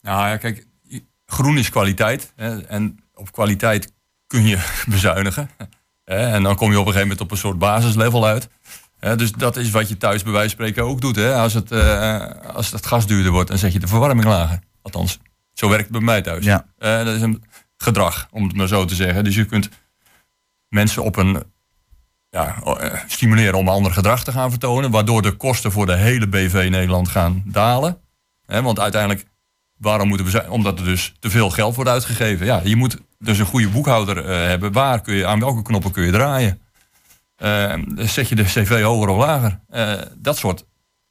[0.00, 0.66] Nou ja, kijk,
[1.26, 2.32] groen is kwaliteit.
[2.34, 3.92] Hè, en op kwaliteit
[4.26, 5.50] kun je bezuinigen.
[6.04, 8.48] Hè, en dan kom je op een gegeven moment op een soort basislevel uit.
[8.98, 11.16] Hè, dus dat is wat je thuis bij wijze van spreken ook doet.
[11.16, 11.34] Hè.
[11.34, 14.58] Als, het, eh, als het gas duurder wordt, dan zet je de verwarming lager.
[14.82, 15.18] Althans,
[15.52, 16.44] zo werkt het bij mij thuis.
[16.44, 16.66] Ja.
[16.78, 17.44] Eh, dat is een
[17.76, 19.24] gedrag, om het maar zo te zeggen.
[19.24, 19.68] Dus je kunt
[20.68, 21.42] mensen op een
[22.36, 25.96] ja, eh, stimuleren om een ander gedrag te gaan vertonen, waardoor de kosten voor de
[25.96, 27.98] hele BV Nederland gaan dalen.
[28.46, 29.24] Hè, want uiteindelijk,
[29.76, 30.50] waarom moeten we zijn?
[30.50, 32.46] Omdat er dus te veel geld wordt uitgegeven.
[32.46, 34.72] Ja, je moet dus een goede boekhouder eh, hebben.
[34.72, 36.60] Waar kun je, aan welke knoppen kun je draaien?
[37.36, 39.58] Eh, zet je de cv hoger of lager?
[39.68, 40.64] Eh, dat soort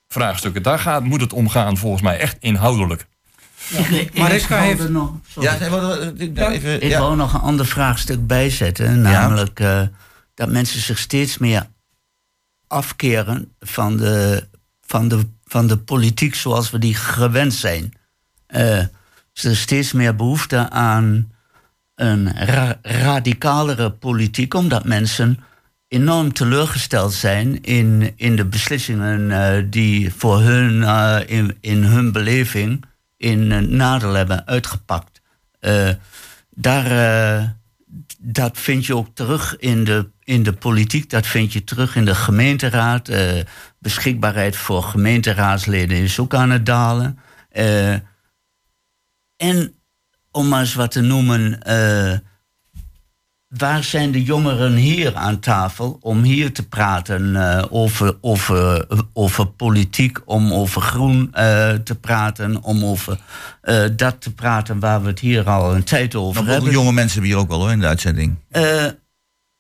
[0.08, 0.64] vraagstukken.
[0.64, 3.06] Daar gaat, moet het omgaan volgens mij echt inhoudelijk.
[4.14, 5.50] Mariska heeft- wilde nog, sorry.
[5.50, 5.54] Ja,
[6.18, 6.52] ik- Ja.
[6.52, 7.00] even, Ik ja.
[7.00, 9.02] wou nog een ander vraagstuk bijzetten.
[9.02, 9.82] Namelijk eh,
[10.36, 11.68] dat mensen zich steeds meer
[12.68, 14.48] afkeren van de,
[14.82, 17.94] van de, van de politiek zoals we die gewend zijn.
[18.48, 18.90] Eh, er
[19.52, 21.32] is steeds meer behoefte aan
[21.96, 25.40] een ra- radicalere politiek, omdat mensen
[25.88, 32.12] enorm teleurgesteld zijn in, in de beslissingen eh, die voor hun eh, in, in hun
[32.12, 32.86] beleving
[33.18, 35.22] in nadeel hebben uitgepakt.
[36.50, 37.56] Daar,
[38.28, 42.06] dat vind je ook terug in de, in de politiek, dat vind je terug in
[42.06, 43.10] de gemeenteraad.
[43.10, 43.42] Eh,
[43.80, 47.20] beschikbaarheid voor gemeenteraadsleden is ook aan het dalen.
[47.50, 47.94] Eh,
[49.36, 49.76] en
[50.32, 52.18] om maar eens wat te noemen, eh,
[53.58, 59.46] waar zijn de jongeren hier aan tafel om hier te praten eh, over, over, over
[59.46, 63.20] politiek, om over groen eh, te praten, om over
[63.62, 66.72] eh, dat te praten waar we het hier al een tijd over Maar hebben.
[66.72, 68.36] jonge mensen hebben hier ook wel hoor, in de uitzending.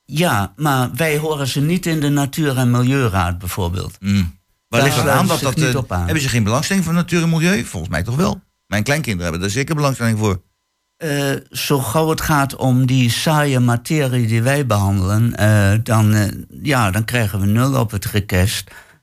[0.05, 3.97] Ja, maar wij horen ze niet in de Natuur- en Milieuraad bijvoorbeeld.
[3.99, 4.37] Mm.
[4.67, 5.27] Waar ligt dat aan?
[5.27, 6.05] Dat, aan.
[6.05, 7.63] hebben ze geen belangstelling voor natuur en milieu?
[7.63, 8.41] Volgens mij toch wel.
[8.67, 10.41] Mijn kleinkinderen hebben daar zeker belangstelling voor.
[10.97, 16.27] Eh, zo gauw het gaat om die saaie materie die wij behandelen, eh, dan, eh,
[16.61, 18.25] ja, dan krijgen we nul op het.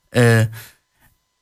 [0.09, 0.40] Eh,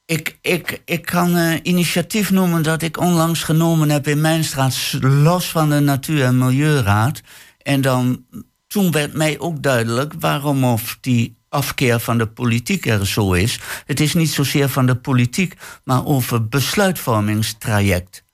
[0.04, 5.50] ik, ik, ik kan initiatief noemen dat ik onlangs genomen heb in mijn straat, los
[5.50, 7.20] van de Natuur- en Milieuraad.
[7.62, 8.24] En dan,
[8.66, 13.60] toen werd mij ook duidelijk waarom of die afkeer van de politiek er zo is.
[13.86, 18.24] Het is niet zozeer van de politiek, maar over besluitvormingstraject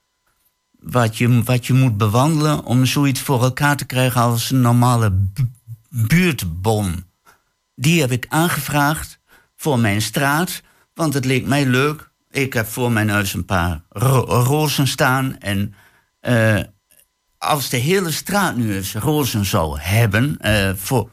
[0.90, 5.10] wat je, wat je moet bewandelen om zoiets voor elkaar te krijgen als een normale
[5.10, 5.50] bu-
[5.88, 7.04] buurtbom.
[7.74, 9.18] Die heb ik aangevraagd
[9.56, 10.62] voor mijn straat,
[10.94, 12.10] want het leek mij leuk.
[12.30, 15.74] Ik heb voor mijn huis een paar ro- rozen staan en
[16.20, 16.60] eh,
[17.38, 21.10] als de hele straat nu eens rozen zou hebben, eh, voor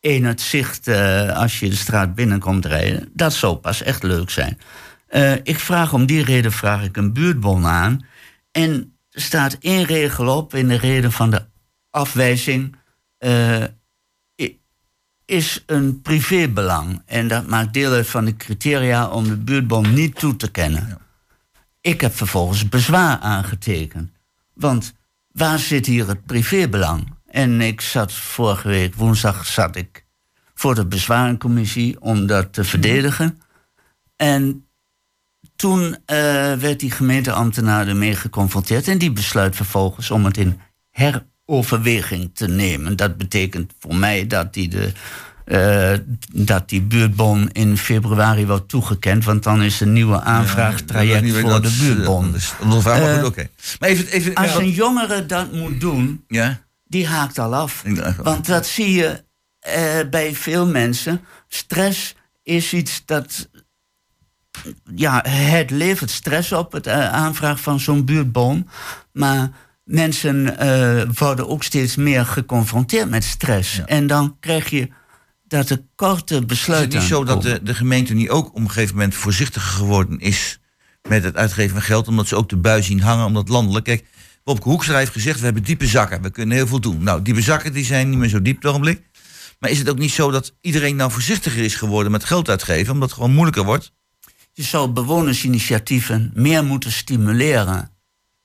[0.00, 4.30] in het zicht eh, als je de straat binnenkomt rijden, dat zou pas echt leuk
[4.30, 4.58] zijn.
[5.42, 8.06] Ik vraag om die reden vraag ik een buurtbon aan.
[8.52, 11.44] En er staat één regel op in de reden van de
[11.90, 12.76] afwijzing.
[13.18, 13.64] eh,
[15.24, 17.02] is een privébelang.
[17.06, 20.98] En dat maakt deel uit van de criteria om de buurtbom niet toe te kennen.
[21.80, 24.10] Ik heb vervolgens bezwaar aangetekend.
[24.54, 24.94] Want
[25.30, 27.14] waar zit hier het privébelang?
[27.26, 30.04] En ik zat vorige week, woensdag, zat ik
[30.54, 33.40] voor de bezwarencommissie om dat te verdedigen.
[34.16, 34.66] En
[35.62, 36.16] toen eh,
[36.52, 40.60] werd die gemeenteambtenaar ermee geconfronteerd en die besluit vervolgens om het in
[40.90, 42.96] heroverweging te nemen.
[42.96, 44.92] Dat betekent voor mij dat die, de,
[45.44, 45.92] eh,
[46.32, 51.62] dat die buurtbon in februari wordt toegekend, want dan is een nieuwe aanvraagtraject voor dat
[51.62, 52.34] de buurtbon.
[52.84, 53.48] maar Eh, goed, oké.
[53.78, 56.60] Maar even, even, Als een jongere dat moet doen, ja?
[56.84, 57.84] die haakt al af.
[58.22, 59.24] Want dat zie je
[59.58, 61.20] eh, bij veel mensen.
[61.48, 63.48] Stress is iets dat.
[64.94, 68.66] Ja, het levert stress op, het eh, aanvraag van zo'n buurtboom.
[69.12, 69.50] Maar
[69.84, 73.80] mensen eh, worden ook steeds meer geconfronteerd met stress.
[73.84, 74.88] En dan krijg je
[75.46, 78.56] dat er korte Is het besluiten niet zo dat de, de gemeente nu ook op
[78.56, 80.60] een gegeven moment voorzichtiger geworden is
[81.08, 83.84] met het uitgeven van geld, omdat ze ook de bui zien hangen, omdat landelijk.
[83.84, 84.04] Kijk,
[84.44, 87.02] Bobke Hoekstra heeft gezegd, we hebben diepe zakken, we kunnen heel veel doen.
[87.02, 89.02] Nou, diepe zakken die zijn niet meer zo diep op het ogenblik.
[89.58, 92.92] Maar is het ook niet zo dat iedereen nou voorzichtiger is geworden met geld uitgeven,
[92.92, 93.92] omdat het gewoon moeilijker wordt?
[94.52, 97.90] Je zou bewonersinitiatieven meer moeten stimuleren.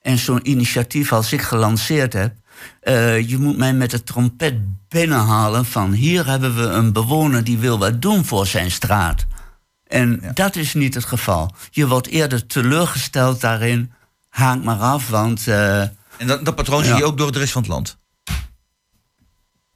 [0.02, 2.36] En zo'n initiatief als ik gelanceerd heb.
[2.82, 4.56] eh, je moet mij met de trompet
[4.88, 9.26] binnenhalen van hier hebben we een bewoner die wil wat doen voor zijn straat.
[9.88, 11.56] En dat is niet het geval.
[11.72, 13.92] Je wordt eerder teleurgesteld daarin.
[14.30, 15.48] Haak maar af, want.
[15.48, 17.98] eh, En dat, dat patroon zie je ook door de rest van het land.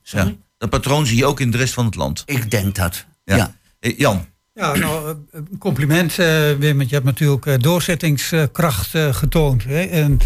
[0.04, 0.28] Sorry?
[0.28, 2.24] Ja, dat patroon zie je ook in de rest van het land.
[2.26, 3.06] Ik denk dat.
[3.24, 3.36] Ja.
[3.36, 3.56] ja.
[3.80, 4.26] Eh, Jan,
[4.62, 9.64] Ja, nou, eh, een compliment, eh, Wim, want je hebt natuurlijk eh, doorzettingskracht getoond.
[9.64, 9.82] Hè?
[9.82, 10.20] En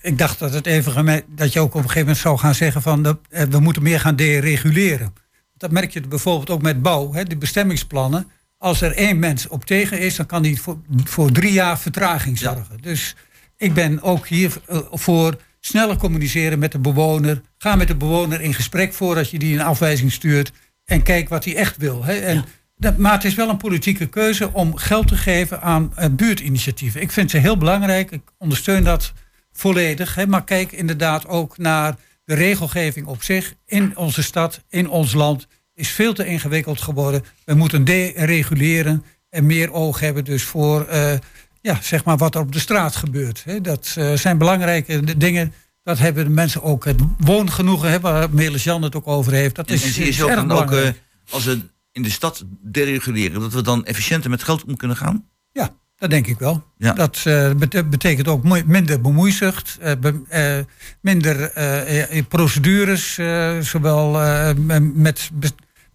[0.00, 2.82] ik dacht dat, het even dat je ook op een gegeven moment zou gaan zeggen
[2.82, 3.16] van de,
[3.50, 5.14] we moeten meer gaan dereguleren.
[5.56, 7.24] Dat merk je bijvoorbeeld ook met bouw, hè?
[7.24, 8.30] de bestemmingsplannen.
[8.58, 12.38] Als er één mens op tegen is, dan kan die voor, voor drie jaar vertraging
[12.38, 12.78] zorgen.
[12.80, 13.16] Dus
[13.56, 14.52] ik ben ook hier
[14.92, 17.40] voor sneller communiceren met de bewoner.
[17.58, 20.52] Ga met de bewoner in gesprek voordat je die een afwijzing stuurt.
[20.84, 22.04] En kijk wat hij echt wil.
[22.04, 22.14] Hè?
[22.14, 22.44] En
[22.76, 27.00] dat, maar het is wel een politieke keuze om geld te geven aan eh, buurtinitiatieven.
[27.00, 28.10] Ik vind ze heel belangrijk.
[28.10, 29.12] Ik ondersteun dat
[29.52, 30.14] volledig.
[30.14, 30.26] Hè?
[30.26, 33.54] Maar kijk inderdaad ook naar de regelgeving op zich.
[33.66, 37.24] In onze stad, in ons land, is veel te ingewikkeld geworden.
[37.44, 41.14] We moeten dereguleren en meer oog hebben dus voor eh,
[41.60, 43.44] ja, zeg maar wat er op de straat gebeurt.
[43.44, 43.60] Hè?
[43.60, 45.52] Dat eh, zijn belangrijke dingen.
[45.82, 46.84] Dat hebben de mensen ook.
[46.84, 49.54] Het woongenoegen, hè, waar Melis Jan het ook over heeft.
[49.54, 50.94] Dat en, is, en is zo erg ook,
[51.30, 51.60] als we
[51.96, 55.24] in de stad dereguleren, dat we dan efficiënter met geld om kunnen gaan?
[55.52, 56.64] Ja, dat denk ik wel.
[56.78, 56.92] Ja.
[56.92, 60.64] Dat eh, bete- betekent ook minder bemoeizucht, be-
[61.00, 61.52] minder
[62.28, 63.18] procedures,
[63.68, 64.10] zowel
[64.94, 65.30] met,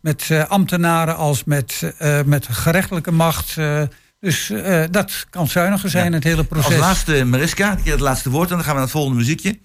[0.02, 3.58] met ambtenaren als met, eh, met gerechtelijke macht.
[3.58, 3.82] eh.
[4.20, 4.52] dus
[4.92, 6.66] dat kan zuiniger zijn, het hele proces.
[6.66, 9.60] Als laatste Mariska, het laatste woord en dan gaan we naar het volgende muziekje.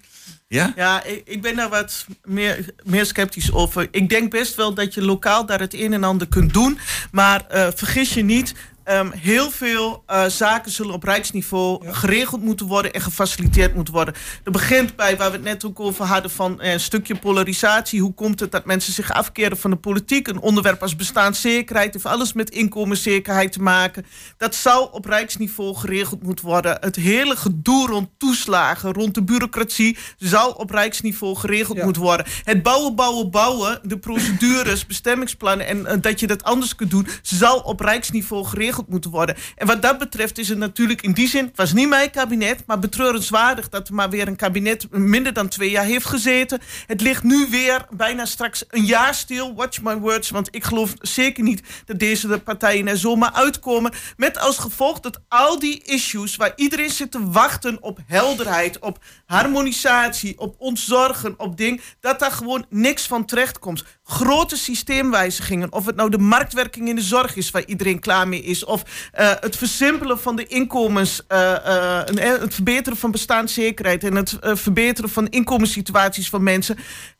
[0.47, 0.73] Ja?
[0.75, 3.87] Ja, ik, ik ben daar wat meer, meer sceptisch over.
[3.91, 6.79] Ik denk best wel dat je lokaal daar het een en ander kunt doen.
[7.11, 8.53] Maar eh, vergis je niet,
[8.87, 14.13] ehm, heel veel eh, zaken zullen op rijksniveau geregeld moeten worden en gefaciliteerd moeten worden.
[14.43, 18.01] Dat begint bij waar we het net ook over hadden van eh, een stukje polarisatie.
[18.01, 20.27] Hoe komt het dat mensen zich afkeren van de politiek?
[20.27, 24.05] Een onderwerp als bestaanszekerheid heeft alles met inkomenszekerheid te maken.
[24.37, 26.77] Dat zal op rijksniveau geregeld moeten worden.
[26.79, 32.25] Het hele gedoe rond toeslagen, rond de bureaucratie, zal op rijksniveau geregeld moeten worden.
[32.43, 37.07] Het bouwen, bouwen, bouwen, de procedures, bestemmingsplannen en eh, dat je dat anders kunt doen,
[37.21, 39.35] zal op rijksniveau geregeld moeten worden.
[39.55, 42.63] En wat dat betreft is het natuurlijk in die zin, het was niet mijn kabinet,
[42.65, 46.59] maar betreurenswaardig dat er maar weer een kabinet minder dan twee jaar heeft gezeten.
[46.85, 50.93] Het ligt nu weer bijna straks een jaar stil, watch my words, want ik geloof
[51.01, 53.93] zeker niet dat deze partijen er zomaar uitkomen.
[54.17, 58.99] Met als gevolg dat al die issues waar iedereen zit te wachten op helderheid, op
[59.25, 63.83] harmonisatie, op ontzorgen, op ding, dat daar gewoon niks van terecht komt.
[64.09, 68.41] Grote systeemwijzigingen, of het nou de marktwerking in de zorg is waar iedereen klaar mee
[68.41, 74.15] is, of eh, het versimpelen van de inkomens, eh, eh, het verbeteren van bestaanszekerheid en
[74.15, 76.77] het verbeteren van inkomenssituaties van mensen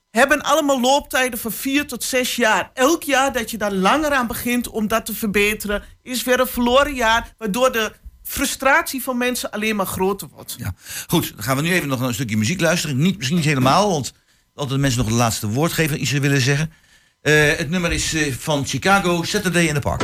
[0.09, 2.71] hebben allemaal looptijden van vier tot zes jaar.
[2.73, 6.47] Elk jaar dat je daar langer aan begint om dat te verbeteren, is weer een
[6.47, 7.91] verloren jaar, waardoor de
[8.23, 10.55] frustratie van mensen alleen maar groter wordt.
[10.57, 10.73] Ja.
[11.07, 12.97] Goed, dan gaan we nu even nog een stukje muziek luisteren.
[12.97, 14.13] Niet, misschien niet helemaal, want
[14.57, 16.71] altijd mensen nog het laatste woord geven, iets willen zeggen.
[17.21, 20.03] Eh, het nummer is eh, van Chicago, Saturday in the Park.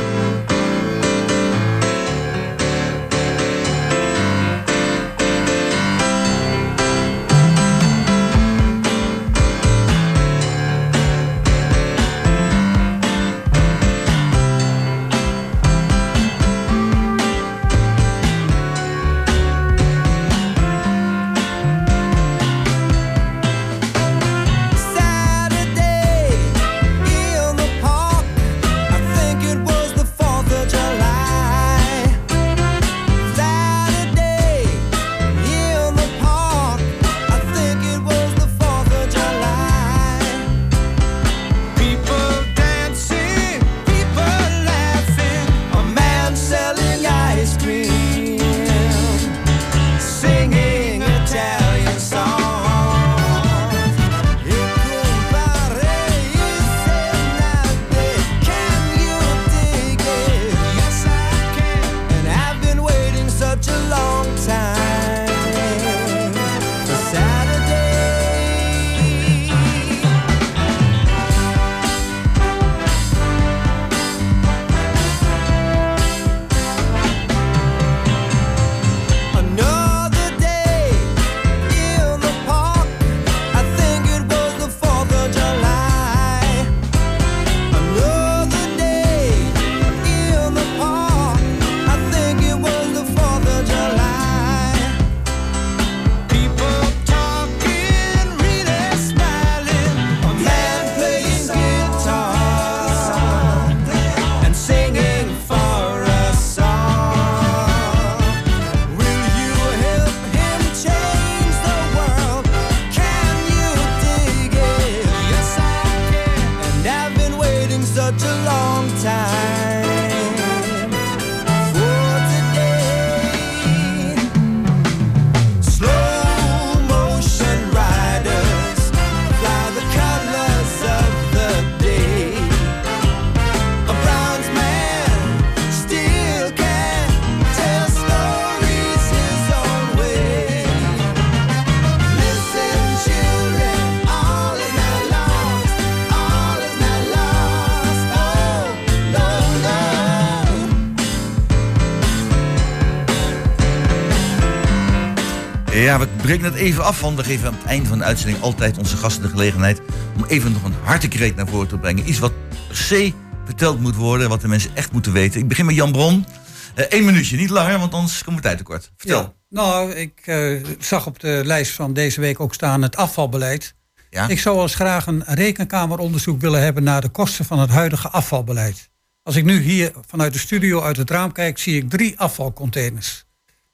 [156.24, 158.96] Breken het even af, want we geven aan het einde van de uitzending altijd onze
[158.96, 159.80] gasten de gelegenheid
[160.16, 162.08] om even nog een hartekreet naar voren te brengen.
[162.08, 163.12] Iets wat per se
[163.44, 165.40] verteld moet worden, wat de mensen echt moeten weten.
[165.40, 166.26] Ik begin met Jan Bron.
[166.74, 168.92] Eén minuutje, niet langer, want anders komen we tijd tekort.
[168.96, 169.20] Vertel.
[169.20, 173.74] Ja, nou, ik eh, zag op de lijst van deze week ook staan het afvalbeleid.
[174.10, 174.28] Ja?
[174.28, 178.90] Ik zou eens graag een rekenkameronderzoek willen hebben naar de kosten van het huidige afvalbeleid.
[179.22, 183.23] Als ik nu hier vanuit de studio uit het raam kijk, zie ik drie afvalcontainers.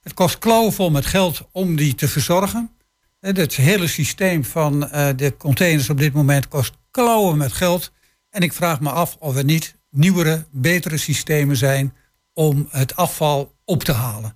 [0.01, 2.71] Het kost klauwenvol met geld om die te verzorgen.
[3.19, 7.91] Eh, Het hele systeem van eh, de containers op dit moment kost klauwen met geld.
[8.29, 11.93] En ik vraag me af of er niet nieuwere, betere systemen zijn
[12.33, 14.35] om het afval op te halen.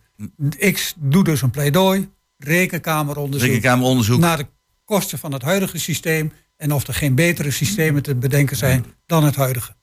[0.58, 4.20] Ik doe dus een pleidooi, rekenkameronderzoek, Rekenkameronderzoek.
[4.20, 4.48] naar de
[4.86, 9.24] kosten van het huidige systeem en of er geen betere systemen te bedenken zijn dan
[9.24, 9.76] het huidige.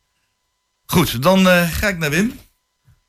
[0.87, 2.33] Goed, dan eh, ga ik naar Wim.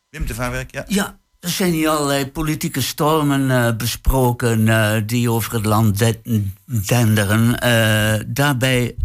[0.10, 0.86] Wim de Vaarwerk, ja.
[0.88, 6.50] Ja, er zijn hier allerlei politieke stormen eh, besproken eh, die over het land de-
[6.66, 7.60] denderen.
[7.60, 8.96] Eh, daarbij,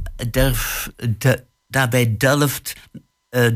[2.18, 2.74] delft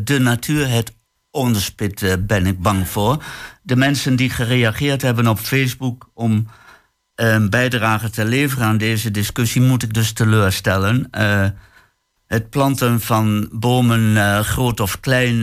[0.04, 0.92] de natuur het
[1.30, 3.24] onderspit, ben ik bang voor.
[3.62, 6.46] De mensen die gereageerd hebben op Facebook om
[7.14, 11.08] een bijdrage te leveren aan deze discussie, moet ik dus teleurstellen.
[12.26, 15.40] Het planten van bomen, groot of klein.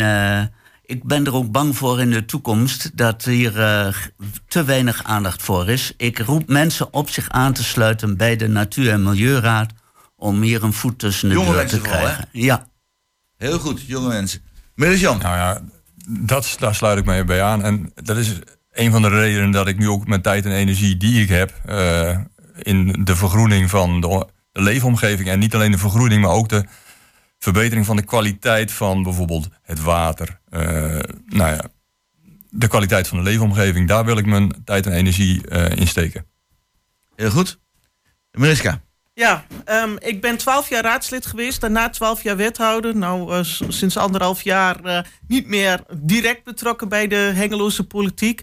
[0.89, 3.93] Ik ben er ook bang voor in de toekomst dat hier eh,
[4.47, 5.93] te weinig aandacht voor is.
[5.97, 9.73] Ik roep mensen op zich aan te sluiten bij de Natuur- en Milieuraad
[10.15, 12.29] om hier een voet tussen de Jonge deur te mensen vooral, krijgen.
[12.31, 12.67] Ja.
[13.37, 14.41] Heel goed, jonge mensen.
[14.75, 15.17] Meneer Jan.
[15.17, 15.61] Nou ja,
[16.19, 17.63] dat, daar sluit ik mij bij aan.
[17.63, 18.39] En dat is
[18.71, 21.53] een van de redenen dat ik nu ook mijn tijd en energie die ik heb...
[21.65, 22.17] eh,
[22.61, 25.29] in de vergroening van de leefomgeving.
[25.29, 26.65] En niet alleen de vergroening, maar ook de
[27.39, 30.39] verbetering van de kwaliteit van bijvoorbeeld het water.
[30.49, 30.59] eh,
[31.25, 31.69] nou ja,
[32.49, 33.87] de kwaliteit van de leefomgeving.
[33.87, 36.25] Daar wil ik mijn tijd en energie eh, in steken.
[37.15, 37.59] Heel goed.
[38.31, 38.81] Mariska.
[39.13, 42.95] Ja, ehm, ik ben twaalf jaar raadslid geweest, daarna twaalf jaar wethouder.
[42.95, 48.41] Nou, eh, sinds anderhalf jaar eh, niet meer direct betrokken bij de Hengeloze politiek.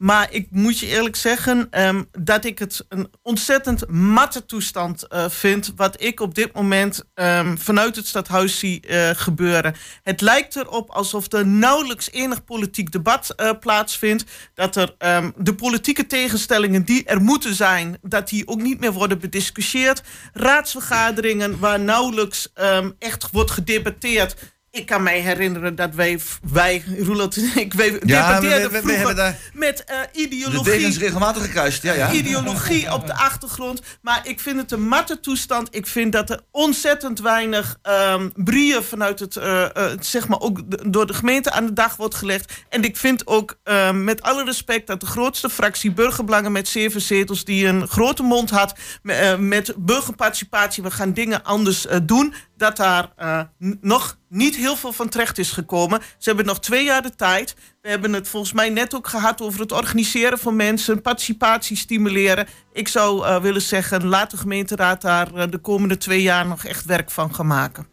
[0.00, 5.28] Maar ik moet je eerlijk zeggen ehm, dat ik het een ontzettend matte toestand eh,
[5.28, 5.72] vind.
[5.76, 9.74] Wat ik op dit moment ehm, vanuit het stadhuis zie eh, gebeuren.
[10.02, 14.24] Het lijkt erop alsof er nauwelijks enig politiek debat eh, plaatsvindt.
[14.54, 18.92] Dat er ehm, de politieke tegenstellingen die er moeten zijn, dat die ook niet meer
[18.92, 20.02] worden bediscussieerd.
[20.32, 22.52] Raadsvergaderingen waar nauwelijks
[22.98, 24.36] echt wordt gedebatteerd.
[24.72, 26.20] Ik kan mij herinneren dat wij,
[26.52, 30.08] wij Roeland en ik, wij Ja, we- debatteerden we- we vroeger hebben daar met de
[30.20, 31.82] ideologie degens regelmatig gekruist.
[31.82, 32.12] Ja, ja.
[32.22, 33.82] ideologie op de achtergrond.
[34.02, 35.68] Maar ik vind het een matte toestand.
[35.70, 40.70] Ik vind dat er ontzettend weinig ehm brieën vanuit het, eh, eh, zeg maar ook
[40.70, 42.52] de- door de gemeente aan de dag wordt gelegd.
[42.68, 47.00] En ik vind ook, ehm, met alle respect, dat de grootste fractie Burgerbelangen met zeven
[47.00, 52.76] zetels, die een grote mond had me- met burgerparticipatie, we gaan dingen anders doen, dat
[52.76, 53.40] daar eh,
[53.80, 56.00] nog niet heel veel van terecht is gekomen.
[56.18, 57.54] Ze hebben nog twee jaar de tijd.
[57.82, 62.46] We hebben het volgens mij net ook gehad over het organiseren van mensen, participatie stimuleren.
[62.72, 66.64] Ik zou eh, willen zeggen, laat de gemeenteraad daar eh, de komende twee jaar nog
[66.64, 67.86] echt werk van gaan maken.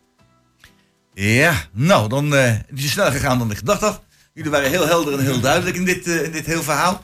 [1.13, 4.01] Ja, nou, dan is het sneller gegaan dan ik gedacht had.
[4.33, 7.03] Jullie waren heel helder en heel duidelijk in dit, in dit heel verhaal.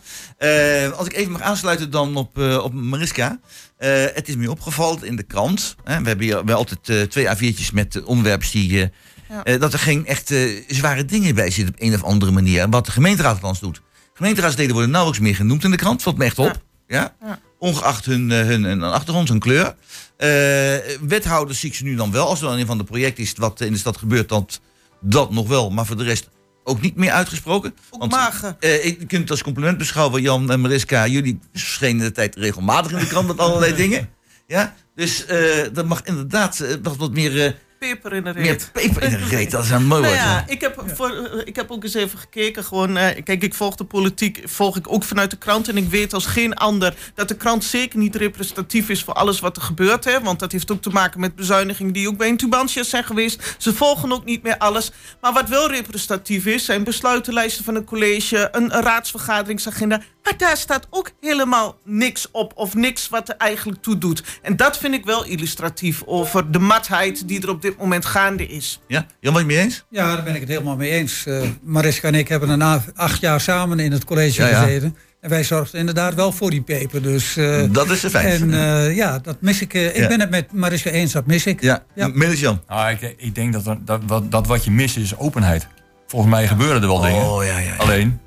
[0.98, 3.40] Als ik even mag aansluiten dan op, op Mariska.
[3.84, 5.76] Eh, het is me opgevallen in de krant.
[5.84, 8.82] Hè, we hebben hier wel altijd eh, twee A4'tjes met onderwerpen die...
[8.82, 8.88] eh,
[9.44, 9.58] Ja.
[9.58, 10.34] dat er geen echt
[10.68, 12.70] zware dingen bij zitten op een of andere manier.
[12.70, 13.82] Wat de gemeenteraad althans doet.
[14.14, 16.02] Gemeenteraadsleden worden nauwelijks meer genoemd in de krant.
[16.02, 16.62] Valt me echt op.
[16.88, 17.16] Ja.
[17.22, 17.40] Ja.
[17.60, 19.76] Ongeacht hun, hun, hun achtergrond, hun kleur.
[21.02, 22.28] Wethouders zie ik ze nu dan wel.
[22.28, 24.48] Als er dan een van de projecten is wat in de stad gebeurt, dan
[25.02, 25.70] dat nog wel.
[25.70, 26.30] Maar voor de rest
[26.64, 27.76] ook niet meer uitgesproken.
[27.90, 31.08] Ook Want, eh, ik kunt het als compliment beschouwen, Jan en Mariska.
[31.08, 34.10] Jullie verschenen de tijd regelmatig in de krant met allerlei dingen.
[34.48, 35.40] Ja, dus eh
[35.74, 38.70] dat mag inderdaad eh, wat, wat meer, Peper in de meer reet.
[38.74, 39.52] peper in de reet.
[39.52, 40.26] Dat is een mooi Nou woord.
[40.26, 42.64] ja, ik heb, voor, eh, ik heb ook eens even gekeken.
[42.64, 45.68] Gewoon, eh, kijk, ik volg de politiek, volg ik ook vanuit de krant.
[45.68, 49.40] En ik weet als geen ander dat de krant zeker niet representatief is voor alles
[49.40, 50.04] wat er gebeurt.
[50.04, 53.04] Hè, want dat heeft ook te maken met bezuinigingen die ook bij een Tubantia zijn
[53.04, 53.56] geweest.
[53.58, 54.92] Ze volgen ook niet meer alles.
[55.22, 60.02] Maar wat wel representatief is, zijn besluitenlijsten van een college, een, een raadsvergaderingsagenda.
[60.24, 64.24] Maar daar staat ook helemaal niks op of niks wat er eigenlijk toe doet.
[64.42, 68.48] En dat vind ik wel illustratief over de matheid die er op dit moment gaande
[68.48, 68.80] is.
[68.88, 69.86] Ja, Jan, je mee eens?
[69.90, 71.26] Ja, daar ben ik het helemaal mee eens.
[71.26, 74.62] Eh, Mariska en ik hebben een a- acht jaar samen in het college Ja, ja.
[74.64, 74.98] gezeten.
[75.22, 77.02] En wij zorgden inderdaad wel voor die peper.
[77.02, 78.42] Dus, eh, Dat is de feit.
[78.42, 79.74] En eh, ja, dat mis ik.
[79.74, 80.08] ik Ja.
[80.08, 81.62] ben het met Mariska eens, dat mis ik.
[81.62, 82.12] Ja, Ja.
[82.34, 82.62] Jan.
[82.68, 85.68] Nou, ik, ik denk dat, dat, wat, dat wat je mist is openheid.
[86.08, 87.22] Volgens mij gebeuren er wel dingen.
[87.30, 87.76] Oh, ja, ja, ja.
[87.76, 88.20] Alleen,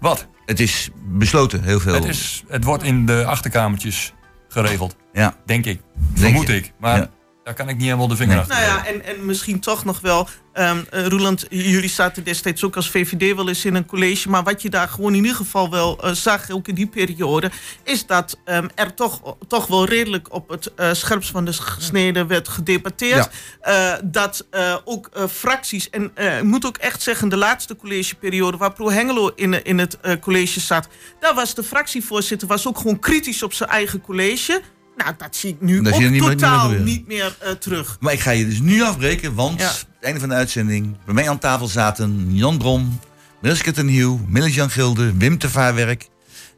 [0.00, 0.26] wat?
[0.46, 1.94] Het is besloten, heel veel.
[1.94, 4.12] Het, is, het wordt in de achterkamertjes
[4.48, 4.96] geregeld.
[5.12, 5.36] Ja.
[5.44, 5.80] Denk ik.
[6.14, 6.56] Vermoed je?
[6.56, 6.72] ik.
[6.78, 7.10] Maar Ja.
[7.46, 8.40] Daar kan ik niet helemaal de vinger Nee.
[8.44, 10.28] achter Nou ja, en, en misschien toch nog wel.
[10.52, 14.28] ehm eh, Roeland, jullie zaten destijds ook als VVD wel eens in een college.
[14.28, 17.50] Maar wat je daar gewoon in ieder geval wel eh, zag, ook in die periode.
[17.84, 22.26] is dat ehm, er toch, toch wel redelijk op het eh scherpst van de gesneden
[22.26, 23.28] werd gedebatteerd.
[23.60, 25.90] Eh, dat eh, ook eh, fracties.
[25.90, 28.56] En eh, ik moet ook echt zeggen, de laatste collegeperiode.
[28.56, 30.88] waar Pro Hengelo in, in het eh, college zat.
[31.20, 34.62] daar was de fractievoorzitter was ook gewoon kritisch op zijn eigen college.
[34.96, 37.96] Nou, dat zie ik nu Dat ook niet meer totaal niet meer eh, terug.
[38.00, 39.66] Maar ik ga je dus nu afbreken, want Ja.
[39.66, 40.96] het einde van de uitzending.
[41.04, 42.98] Bij mij aan tafel zaten Jan Brom,
[43.42, 46.08] Milske ten Hiel, Milles-Jan Gilde, Wim te Vaarwerk.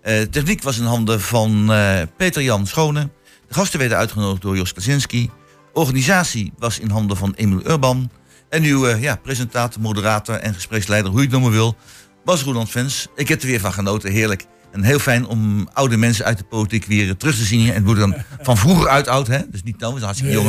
[0.02, 3.08] Eh, techniek was in handen van eh, Peter-Jan Schone.
[3.48, 5.30] De gasten werden uitgenodigd door Jos Kaczynski.
[5.72, 8.10] Organisatie was in handen van Emil Urban.
[8.48, 11.76] En uw ja, presentator, moderator en gespreksleider, hoe je het noemen wil,
[12.24, 13.06] Bas Roeland fans.
[13.16, 14.44] Ik heb er weer van genoten, heerlijk.
[14.72, 17.60] En heel fijn om oude mensen uit de politiek weer terug te zien.
[17.60, 17.68] hier.
[17.68, 19.38] En het wordt dan van vroeger uit oud, hè?
[19.50, 20.46] Dus niet nou, we zijn hartstikke jong